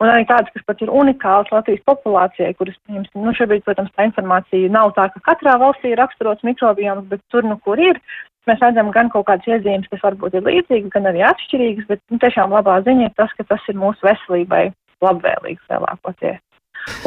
[0.03, 4.71] Un arī tādas, kas pat ir unikālas Latvijas populācijai, kuras, nu, šobrīd, protams, tā informācija
[4.73, 8.01] nav tā, ka katrā valstī ir raksturots mikrobioms, bet tur, nu, kur ir,
[8.49, 12.19] mēs redzam gan kaut kādas iezīmes, kas varbūt ir līdzīgas, gan arī atšķirīgas, bet, nu,
[12.19, 14.65] tiešām labā ziņa ir tas, ka tas ir mūsu veselībai
[15.05, 16.41] labvēlīgs lielākoties.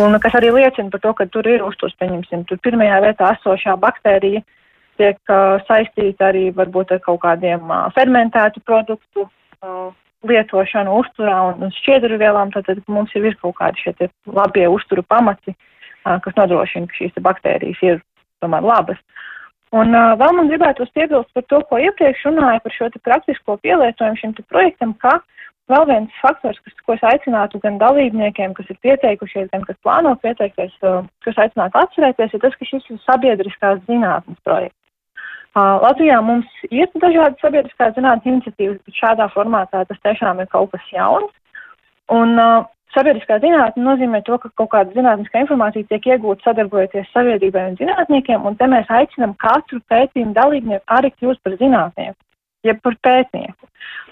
[0.01, 3.77] Un kas arī liecina par to, ka tur ir uzturs, pieņemsim, tur pirmajā vietā esošā
[3.83, 4.41] baktērija
[4.99, 9.93] tiek uh, saistīta arī varbūt ar kaut kādiem uh, fermentētu produktu uh,
[10.27, 15.05] lietošanu uzturā un, šķiedru vielām, tad, tad mums jau ir kaut kādi šie labie uzturu
[15.07, 18.03] pamati, uh, kas nodrošina, ka šīs baktērijas ir
[18.45, 19.01] tomēr labas.
[19.75, 24.21] Un uh, vēl man gribētu piebilst par to, ko iepriekš runāju par šo praktisko pielietojumu
[24.21, 25.19] šim projektam, ka
[25.73, 30.15] vēl viens faktors, kas, ko es aicinātu gan dalībniekiem, kas ir pieteikušies, gan kas plāno
[30.23, 34.79] pieteikties, uh, kas aicinātu atcerēties, ir tas, ka šis ir sabiedriskās zinātnes projekts.
[35.57, 40.91] Latvijā mums ir dažādas sabiedriskās zinātnes iniciatīvas, bet šādā formātā tas tiešām ir kaut kas
[40.93, 41.33] jauns.
[42.13, 47.71] Un uh, sabiedriskā zinātne nozīmē to, ka kaut kāda zinātniskā informācija tiek iegūta sadarbojoties sabiedrībai
[47.71, 52.21] un zinātniekiem, un te mēs aicinam katru pētījumu dalībnieku arī kļūt par zinātnieku
[52.67, 53.71] jeb par pētnieku.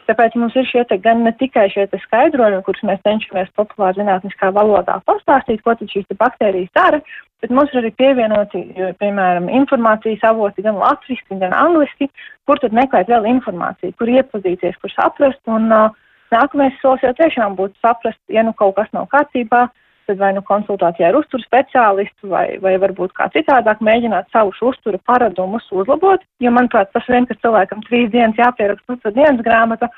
[0.09, 4.03] Tāpēc mums ir šie te gan ne tikai šie te skaidrojumi, kurus mēs cenšamies populāri
[4.03, 7.01] zinātniskā valodā pastāstīt, ko tad šīs baktērijas dara,
[7.41, 8.65] bet mums ir arī pievienoti,
[9.01, 12.11] piemēram, informācijas avoti gan latviski, gan angliski,
[12.45, 15.89] kur tad meklēt vēl informāciju, kur iepazīties, kur saprast, un uh,
[16.35, 19.67] nākamais solis jau tiešām būtu saprast, ja nu kaut kas nav kārtībā,
[20.09, 25.01] tad vai nu konsultācijā ar uzturu speciālistu, vai, vai varbūt kā citādāk mēģināt savus uzturu
[25.09, 26.23] paradumus uzlabot.
[26.45, 29.91] Jo, manuprāt, tas vien, ka cilvēkam trīs dienas jāpieraksta uzturu dienas grāmata,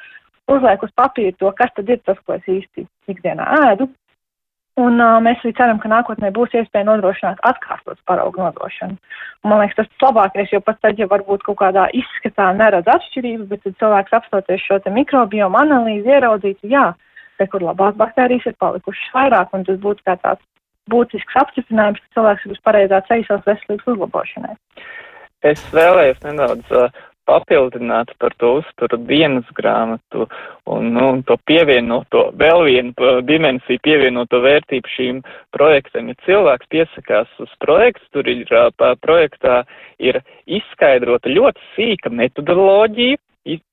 [0.52, 3.90] uzliek uz papīra to, kas tad ir tas, ko es īsti ikdienā ēdu.
[4.76, 8.98] Un uh, mēs arī ceram, ka nākotnē būs iespēja nodrošināt atkārtotas paraugu nodošanu.
[9.40, 13.46] Un, man liekas, tas labākais, jo pat tad, ja varbūt kaut kādā izskatā neredz atšķirības,
[13.48, 16.90] bet tad cilvēks apstoties šo te mikrobiomu analīzi ieraudzītu, jā,
[17.38, 20.44] te, kur labās baktērijas ir palikušas vairāk, un tas būtu kā tāds
[20.90, 24.54] būtisks apstiprinājums, ka cilvēks ir uz pareizā ceļa savas veselības uzlabošanai.
[25.46, 26.90] Es vēlējos nedaudz uh,
[27.26, 30.26] papildināt par to uzturu dienas grāmatu
[30.70, 35.20] un nu, to pievienoto, vēl vienu dimensiju pievienoto vērtību šīm
[35.56, 36.12] projektiem.
[36.12, 38.46] Ja cilvēks piesakās uz projektu, tur ir
[39.02, 39.62] projektā
[39.98, 43.18] ir izskaidrota ļoti sīka metodoloģija,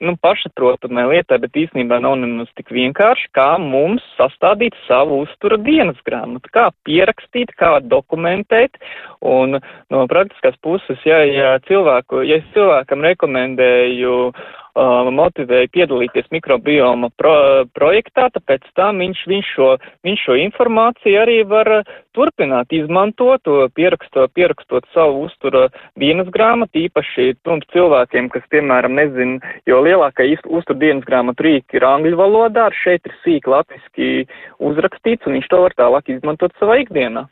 [0.04, 6.00] nu, pašaprotamai lietai, bet īstenībā nav nemaz tik vienkārši, kā mums sastādīt savu uztura dienas
[6.08, 8.78] grāmatu, kā pierakstīt, kā dokumentēt,
[9.22, 9.60] un
[9.94, 17.66] no praktiskās puses, ja, ja cilvēku, ja es cilvēkam rekomendēju uh, motivēja piedalīties mikrobioma pro,
[17.74, 19.70] projektā, tāpēc tam viņš, viņš, šo,
[20.04, 23.42] viņš šo informāciju arī var turpināt izmantot,
[23.76, 25.70] pierakstot, pierakstot savu uztura
[26.00, 31.86] dienas grāmatu, īpaši tiem cilvēkiem, kas, piemēram, nezin, jo lielākā uztura dienas grāmatu rīka ir
[31.86, 34.26] angļu valodā, šeit ir sīk latviski
[34.60, 37.28] uzrakstīts, un viņš to var tālāk izmantot savā ikdienā.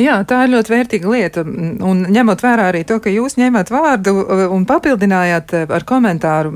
[0.00, 1.42] Jā, tā ir ļoti vērtīga lieta.
[1.44, 6.54] Un ņemot vērā arī to, ka jūs ņēmāt vārdu uh, un papildinājāt uh, ar komentāru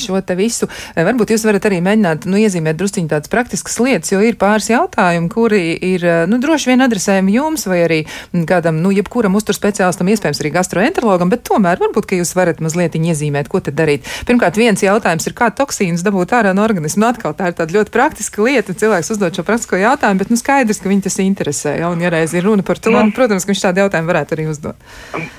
[0.00, 4.12] šo te visu, uh, varbūt jūs varat arī mēģināt nu, iezīmēt drusciņi tādas praktiskas lietas,
[4.14, 8.00] jo ir pāris jautājumi, kuri ir nu, droši vien adresējami jums vai arī
[8.48, 12.96] kādam, nu, jebkuram uztur speciālistam, iespējams arī gastroenterologam, bet tomēr varbūt, ka jūs varat mazliet
[12.96, 14.08] iezīmēt, ko tad darīt.
[14.28, 17.04] Pirmkārt, viens jautājums ir, kā toksīnus dabūt ārā no organismu.
[17.04, 20.40] Nu, atkal tā ir tāda ļoti praktiska lieta, cilvēks uzdod šo praktisko jautājumu, bet nu,
[20.40, 21.76] skaidrs, ka viņi tas interesē.
[21.82, 24.36] Ja, un, ja reiz ir runa par to, un, protams, ka viņš tādu jautājumu varētu
[24.36, 24.86] arī uzdot.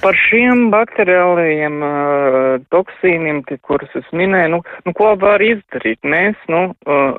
[0.03, 5.99] Par šiem bakteriālajiem uh, toksīniem, kurus es minēju, nu, nu, ko var izdarīt?
[6.07, 7.17] Mēs, nu, uh,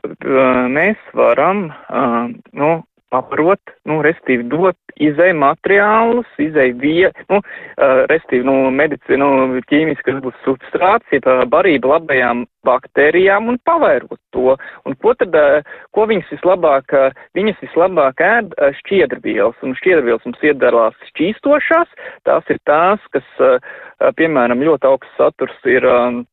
[0.73, 2.73] mēs varam, uh, nu,
[3.13, 10.05] paprot, nu, restīvi dot izēju materiālus, izēju vie, nu, uh, restīvi, nu, medicīnu, nu, ķīmiski,
[10.11, 14.57] kas būs substrāts, ja barība labajām baktērijām un pavairot to.
[14.85, 20.27] Un ko tad, uh, ko viņas vislabāk, uh, viņas vislabāk ēd uh, šķiedrvielas, un šķiedrvielas
[20.29, 21.95] mums iedalās šķīstošās,
[22.29, 23.63] tās ir tās, kas, uh,
[24.01, 25.87] uh, piemēram, ļoti augsts saturs ir.
[25.87, 26.27] Uh,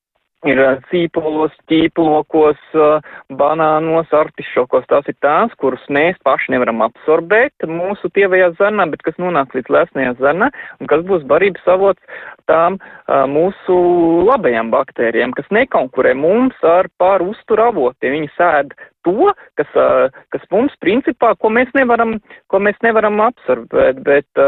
[0.45, 2.61] ir cīpolos, ķīplokos,
[3.39, 4.87] banānos, artišokos.
[4.91, 9.71] Tās ir tās, kuras mēs paši nevaram absorbēt mūsu tievajā zarnā, bet kas nonāk līdz
[9.77, 12.77] lesnajā zarnā un kas būs barības avots tām
[13.31, 13.77] mūsu
[14.27, 18.19] labajām baktērijām, kas nekonkurē mums ar pār uzturu avotiem.
[18.19, 18.75] Viņi sēd
[19.05, 19.73] to, kas,
[20.33, 22.17] kas mums principā, ko mēs nevaram,
[22.53, 24.45] ko mēs nevaram absorbēt, bet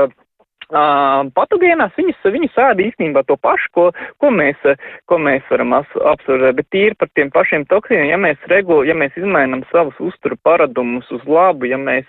[0.67, 3.83] Uh, patogēnās viņas, viņas ēda īstenībā to pašu, ko,
[4.19, 4.65] ko, mēs,
[5.07, 9.15] ko mēs varam apsvarēt, bet tīri par tiem pašiem toksīniem, ja mēs regulu, ja mēs
[9.15, 12.03] izmainam savus uzturu paradumus uz labu, ja mēs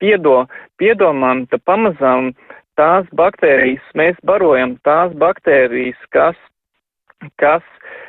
[0.00, 0.46] piedo,
[0.80, 2.32] piedomām, tad pamazām
[2.80, 6.40] tās baktērijas, mēs barojam tās baktērijas, kas,
[7.36, 7.66] kas,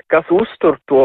[0.08, 1.04] kas uztur to,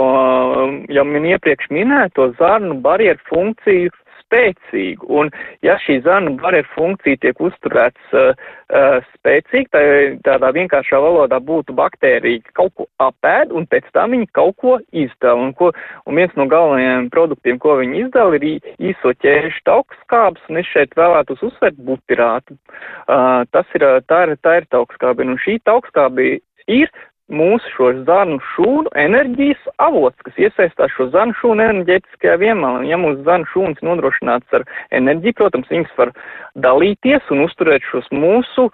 [0.95, 3.91] jau min iepriekš minēto zarnu barjeru funkciju
[4.37, 5.07] spēcīgu.
[5.09, 5.31] Un
[5.65, 8.35] ja šī zana barjeru funkcija tiek uzturēts uh,
[8.71, 9.83] uh, spēcīgi, tā,
[10.27, 15.41] tādā vienkāršā valodā būtu baktērija kaut ko apēd un pēc tam viņi kaut ko izdala.
[15.47, 15.73] Un, ko,
[16.07, 18.61] un viens no galvenajiem produktiem, ko viņi izdala, ir
[18.91, 22.57] īso ķēžu taukskābs, un es šeit vēlētos uzsvērt butirātu.
[23.07, 26.91] Uh, tas ir, tā ir, tā ir taukskābi, un šī taukskābi ir
[27.33, 32.85] mūsu šo zarnu šūnu enerģijas avots, kas iesaistās šo zarnu šūnu enerģētiskajā vienmalā.
[32.87, 36.15] Ja mūsu zarnu šūnas nodrošināts ar enerģiju, protams, viņas var
[36.67, 38.69] dalīties un uzturēt šos mūsu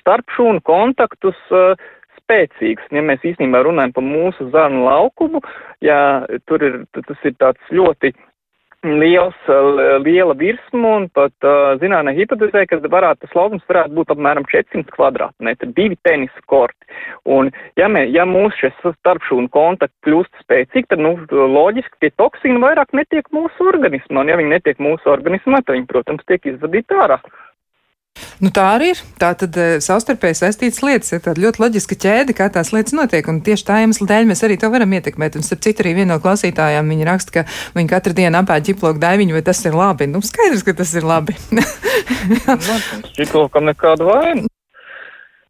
[0.00, 1.76] starpšūnu kontaktus uh,
[2.20, 2.88] spēcīgs.
[2.92, 5.42] Ja mēs īstenībā runājam par mūsu zarnu laukumu,
[5.84, 8.14] ja tur ir, tas ir tāds ļoti
[8.86, 9.34] liels,
[10.04, 11.46] liela virsma un pat
[11.80, 16.86] zinātnē hipotezē, ka varētu tas laukums varētu būt apmēram 400 kvadrātmetri, divi tenisa korti.
[17.26, 17.50] Un
[17.80, 22.94] ja, mē, ja mūsu šis starpšūnu kontakti kļūst spēcīgi, tad, nu, loģiski tie toksīni vairāk
[22.94, 27.18] netiek mūsu organismā, un ja viņi netiek mūsu organismā, tad viņi, protams, tiek izvadīti ārā.
[28.42, 29.02] Nu, tā arī ir.
[29.20, 33.28] Tā tad uh, savstarpēji saistītas lietas ir tāda ļoti loģiska ķēde, kā tās lietas notiek.
[33.30, 35.38] Un tieši tā iemesla dēļ mēs arī to varam ietekmēt.
[35.38, 37.46] Un starp citu, arī viena no klausītājām viņa raksta, ka
[37.78, 40.10] viņa katru dienu apēd ģiploku daiviņu, vai tas ir labi.
[40.10, 41.36] Nu, skaidrs, ka tas ir labi.
[43.18, 44.48] Ģiplokam nekādu vainu.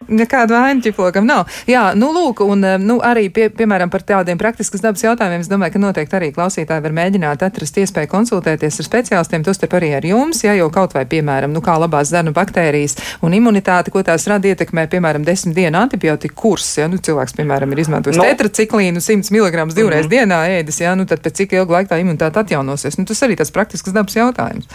[0.08, 1.46] Nekāda vaina ķiplokam nav.
[1.68, 5.50] Jā, nu lūk, un eh, nu, arī, pie, piemēram, par tādiem praktiskas dabas jautājumiem, es
[5.50, 10.06] domāju, ka noteikti arī klausītāji var mēģināt atrast iespēju konsultēties ar speciālistiem, tostarp arī ar
[10.08, 12.96] jums, ja jau kaut vai, piemēram, nu kā labās zarnu baktērijas
[13.26, 17.76] un imunitāti, ko tās rada ietekmē, piemēram, desmit dienu antibiotiku kurs, ja, nu cilvēks, piemēram,
[17.76, 18.24] ir izmantojis no.
[18.30, 20.14] tetraciklīnu 100 mg divreiz mm -hmm.
[20.16, 22.98] dienā ēdis, ja, nu tad pēc cik ilgu laiku tā imunitāte atjaunosies.
[22.98, 24.68] Nu, tas arī tas praktisks dabas jautājums.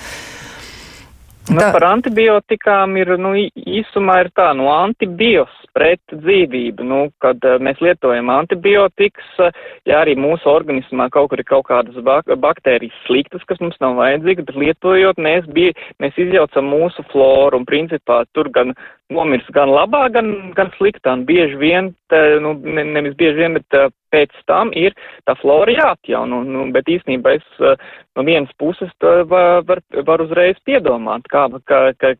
[1.51, 1.73] Nu, tā.
[1.75, 7.81] par antibiotikām ir, nu, īsumā ir tā, nu, antibios pret dzīvību, nu, kad uh, mēs
[7.83, 9.49] lietojam antibiotikas, uh,
[9.89, 13.97] ja arī mūsu organismā kaut kur ir kaut kādas bak baktērijas sliktas, kas mums nav
[13.99, 18.71] vajadzīgas, bet lietojot, mēs, bija, mēs izjaucam mūsu floru un principā tur gan
[19.12, 23.58] nomirs gan labā, gan, gan sliktā, un bieži vien, tā, nu, ne, nevis bieži vien,
[23.60, 24.95] bet uh, pēc tam ir
[25.28, 27.76] tā flora jāatjauno, nu, bet īstenībā es uh,
[28.16, 32.16] no vienas puses var, var, var uzreiz piedomāt, kā, kā, kā,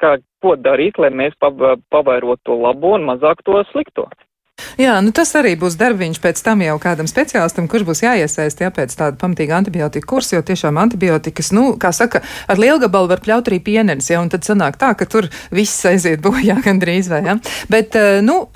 [0.00, 4.08] kā, ko darīt, lai mēs pavairotu to labo un mazāk to slikto.
[4.80, 8.70] Jā, nu tas arī būs darbiņš pēc tam jau kādam speciālistam, kurš būs jāiesaist jā,
[8.74, 13.22] pēc tāda pamatīga antibiotika kursa, jo tiešām antibiotikas, nu, kā saka, ar lielu gabalu var
[13.24, 17.22] pļaut arī pienenes, jā, un tad sanāk tā, ka tur viss aiziet bojā gandrīz vai,
[17.26, 17.36] jā.
[17.72, 18.46] Bet, eh, nu,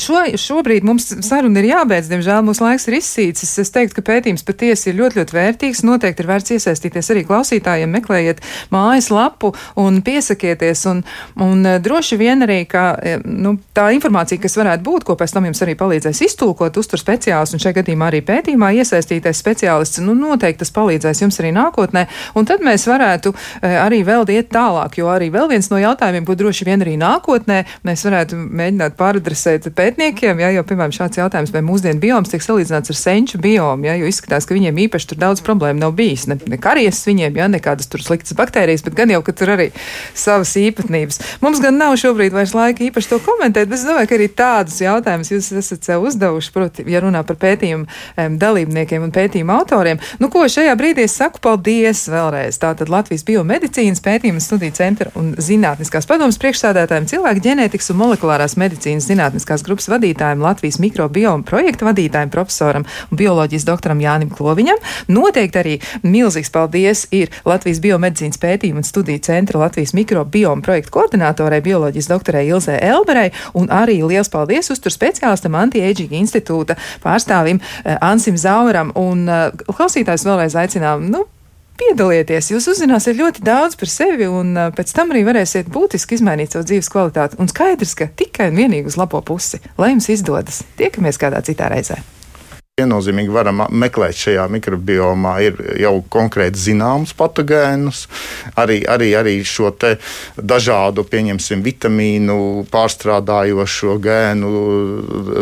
[0.00, 3.56] šo, šobrīd mums saruna ir jābeidz, diemžēl mūsu laiks ir izsīcis.
[3.62, 5.84] Es teiktu, ka pētījums patiesi ir ļoti, ļoti vērtīgs.
[5.86, 8.42] Noteikti ir vērts iesaistīties arī klausītājiem, meklējiet
[8.74, 11.02] mājas lapu un piesakieties, un,
[11.40, 15.36] un eh, droši vien arī, ka, eh, nu, tā informācija, kas varētu būt, ko pēc
[15.36, 20.14] tam jums arī palīdzēs iztulkot uztur speciālists, un šajā gadījumā arī pētījumā iesaistītais speciālists, nu
[20.18, 22.06] noteikti tas palīdzēs jums arī nākotnē,
[22.38, 26.26] un tad mēs varētu e, arī vēl iet tālāk, jo arī vēl viens no jautājumiem,
[26.28, 27.62] ko droši vien arī nākotnē.
[27.86, 32.92] Mēs varētu mēģināt pāradresēt pētniekiem, ja, jo, piemēram, šāds jautājums, vai mūsdienu bioms tiek salīdzināts
[32.92, 36.38] ar senču biomu, ja, jo izskatās, ka viņiem īpaši tur daudz problēmu nav bijis, ne,
[36.50, 39.70] ne karies viņiem, ja, nekādas tur sliktas baktērijas, bet gan jau, ka tur arī
[40.14, 41.20] savas īpatnības.
[41.44, 44.80] Mums gan nav šobrīd vairs laika īpaši to komentēt, bet es domāju, ka arī tādus
[44.84, 50.00] jautājumus jūs esat sev uzdevuši, proti, ja runā par pētījumu um, dalībniekiem un pētījumu autoriem.
[50.20, 52.58] Nu, ko šajā brīdī es saku paldies vēlreiz.
[52.60, 59.08] Tātad Latvijas biomedicīnas pētījuma studiju centra un zinātniskās padomas priekšsādātājiem, cilvēku ģenētikas un molekulārās medicīnas
[59.10, 64.80] zinātniskās grupas vadītājiem, Latvijas mikrobioma projekta vadītājiem, profesoram un bioloģijas doktoram Jānim Kloviņam.
[65.12, 71.60] Noteikti arī milzīgs paldies ir Latvijas biomedicīnas pētījuma un studiju centra Latvijas mikrobioma projekta koordinātorai,
[71.64, 78.38] bioloģijas doktorai Ilzē Elberei un arī liels paldies uztur speciālistam Anti-Aging institūta pārstāvim eh, Ansim
[78.40, 78.92] Zauram.
[78.96, 81.10] Un eh, klausītājs vēlreiz aicinām.
[81.10, 81.26] Nu,
[81.80, 82.50] piedalieties.
[82.52, 86.68] Jūs uzzināsiet ļoti daudz par sevi, un uh, pēc tam arī varēsiet būtiski izmainīt savu
[86.68, 87.40] dzīves kvalitāti.
[87.40, 89.62] Un skaidrs, ka tikai un vienīgi uz labo pusi.
[89.80, 90.60] Lai jums izdodas!
[90.76, 91.96] Tiekamies kādā citā reizē!
[92.80, 98.06] Viennozīmīgi varam meklēt šajā mikrobiomā, ir jau konkrēti zināms patogēnus,
[98.60, 99.70] arī, arī, arī šo
[100.36, 104.50] dažādu, pieņemsim, vitamīnu pārstrādājošo gēnu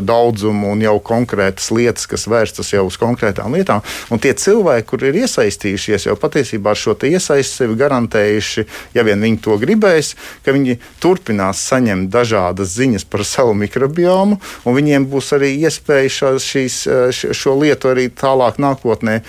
[0.07, 3.83] daudzumu un jau konkrētas lietas, kas vērstas jau uz konkrētām lietām.
[4.13, 8.67] Un tie cilvēki, kur ir iesaistījušies, jau patiesībā ar šo iesaisti sevi garantējuši,
[8.97, 10.15] ja vien viņi to gribēs,
[10.45, 16.49] ka viņi turpinās saņemt dažādas ziņas par savu mikrobiomu, un viņiem būs arī iespēja šās,
[16.53, 16.79] šīs,
[17.15, 19.21] šīs šo lietu arī tālāk nākotnē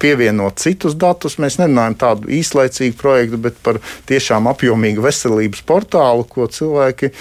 [0.00, 1.38] pievienot citus datus.
[1.42, 7.12] Mēs nerunājam tādu īslaicīgu projektu, bet par tiešām apjomīgu veselības portālu, ko cilvēki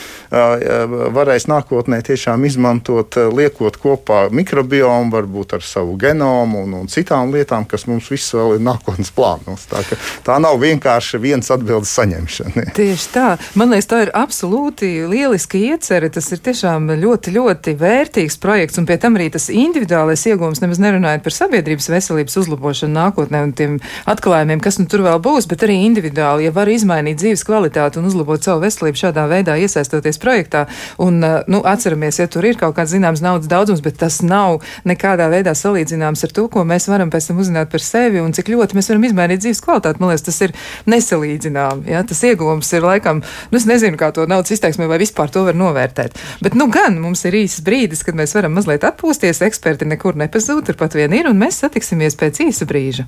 [1.16, 7.66] varēs nākotnē tiešām izmantot, liekot kopā mikrobiomu, varbūt ar savu genomu un, un citām lietām,
[7.70, 9.66] kas mums viss vēl ir nākotnes plānos.
[9.72, 9.82] Tā,
[10.26, 12.68] tā nav vienkārši viens atbildes saņemšana.
[12.80, 13.28] Tieši tā.
[13.60, 16.12] Man liekas, tā ir absolūti lieliski iecerē.
[16.16, 20.62] Tas ir tiešām ļoti, ļoti vērtīgs projekts, un pie tam arī tas individuālais reālais iegūms,
[20.62, 23.78] nemaz nerunājot par sabiedrības veselības uzlabošanu nākotnē un tiem
[24.10, 28.06] atklājumiem, kas nu tur vēl būs, bet arī individuāli, ja var izmainīt dzīves kvalitāti un
[28.10, 30.66] uzlabot savu veselību šādā veidā, iesaistoties projektā.
[31.02, 34.62] Un, uh, nu, atceramies, ja tur ir kaut kāds zināms naudas daudzums, bet tas nav
[34.86, 38.54] nekādā veidā salīdzināms ar to, ko mēs varam pēc tam uzzināt par sevi un cik
[38.54, 40.02] ļoti mēs varam izmainīt dzīves kvalitāti.
[40.04, 40.54] Man liekas, tas ir
[40.92, 41.90] nesalīdzināms.
[41.90, 42.04] Ja?
[42.06, 45.58] Tas iegūms ir laikam, nu, es nezinu, kā to naudas izteiksmē vai vispār to var
[45.58, 46.20] novērtēt.
[46.46, 49.42] Bet, nu, gan mums ir īsts brīdis, kad mēs varam mazliet atpūsties.
[49.46, 53.08] Eksperti nekur nepazūd, turpat vien ir, un mēs satiksimies pēc īsa brīža.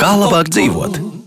[0.00, 1.21] Kā labāk dzīvot?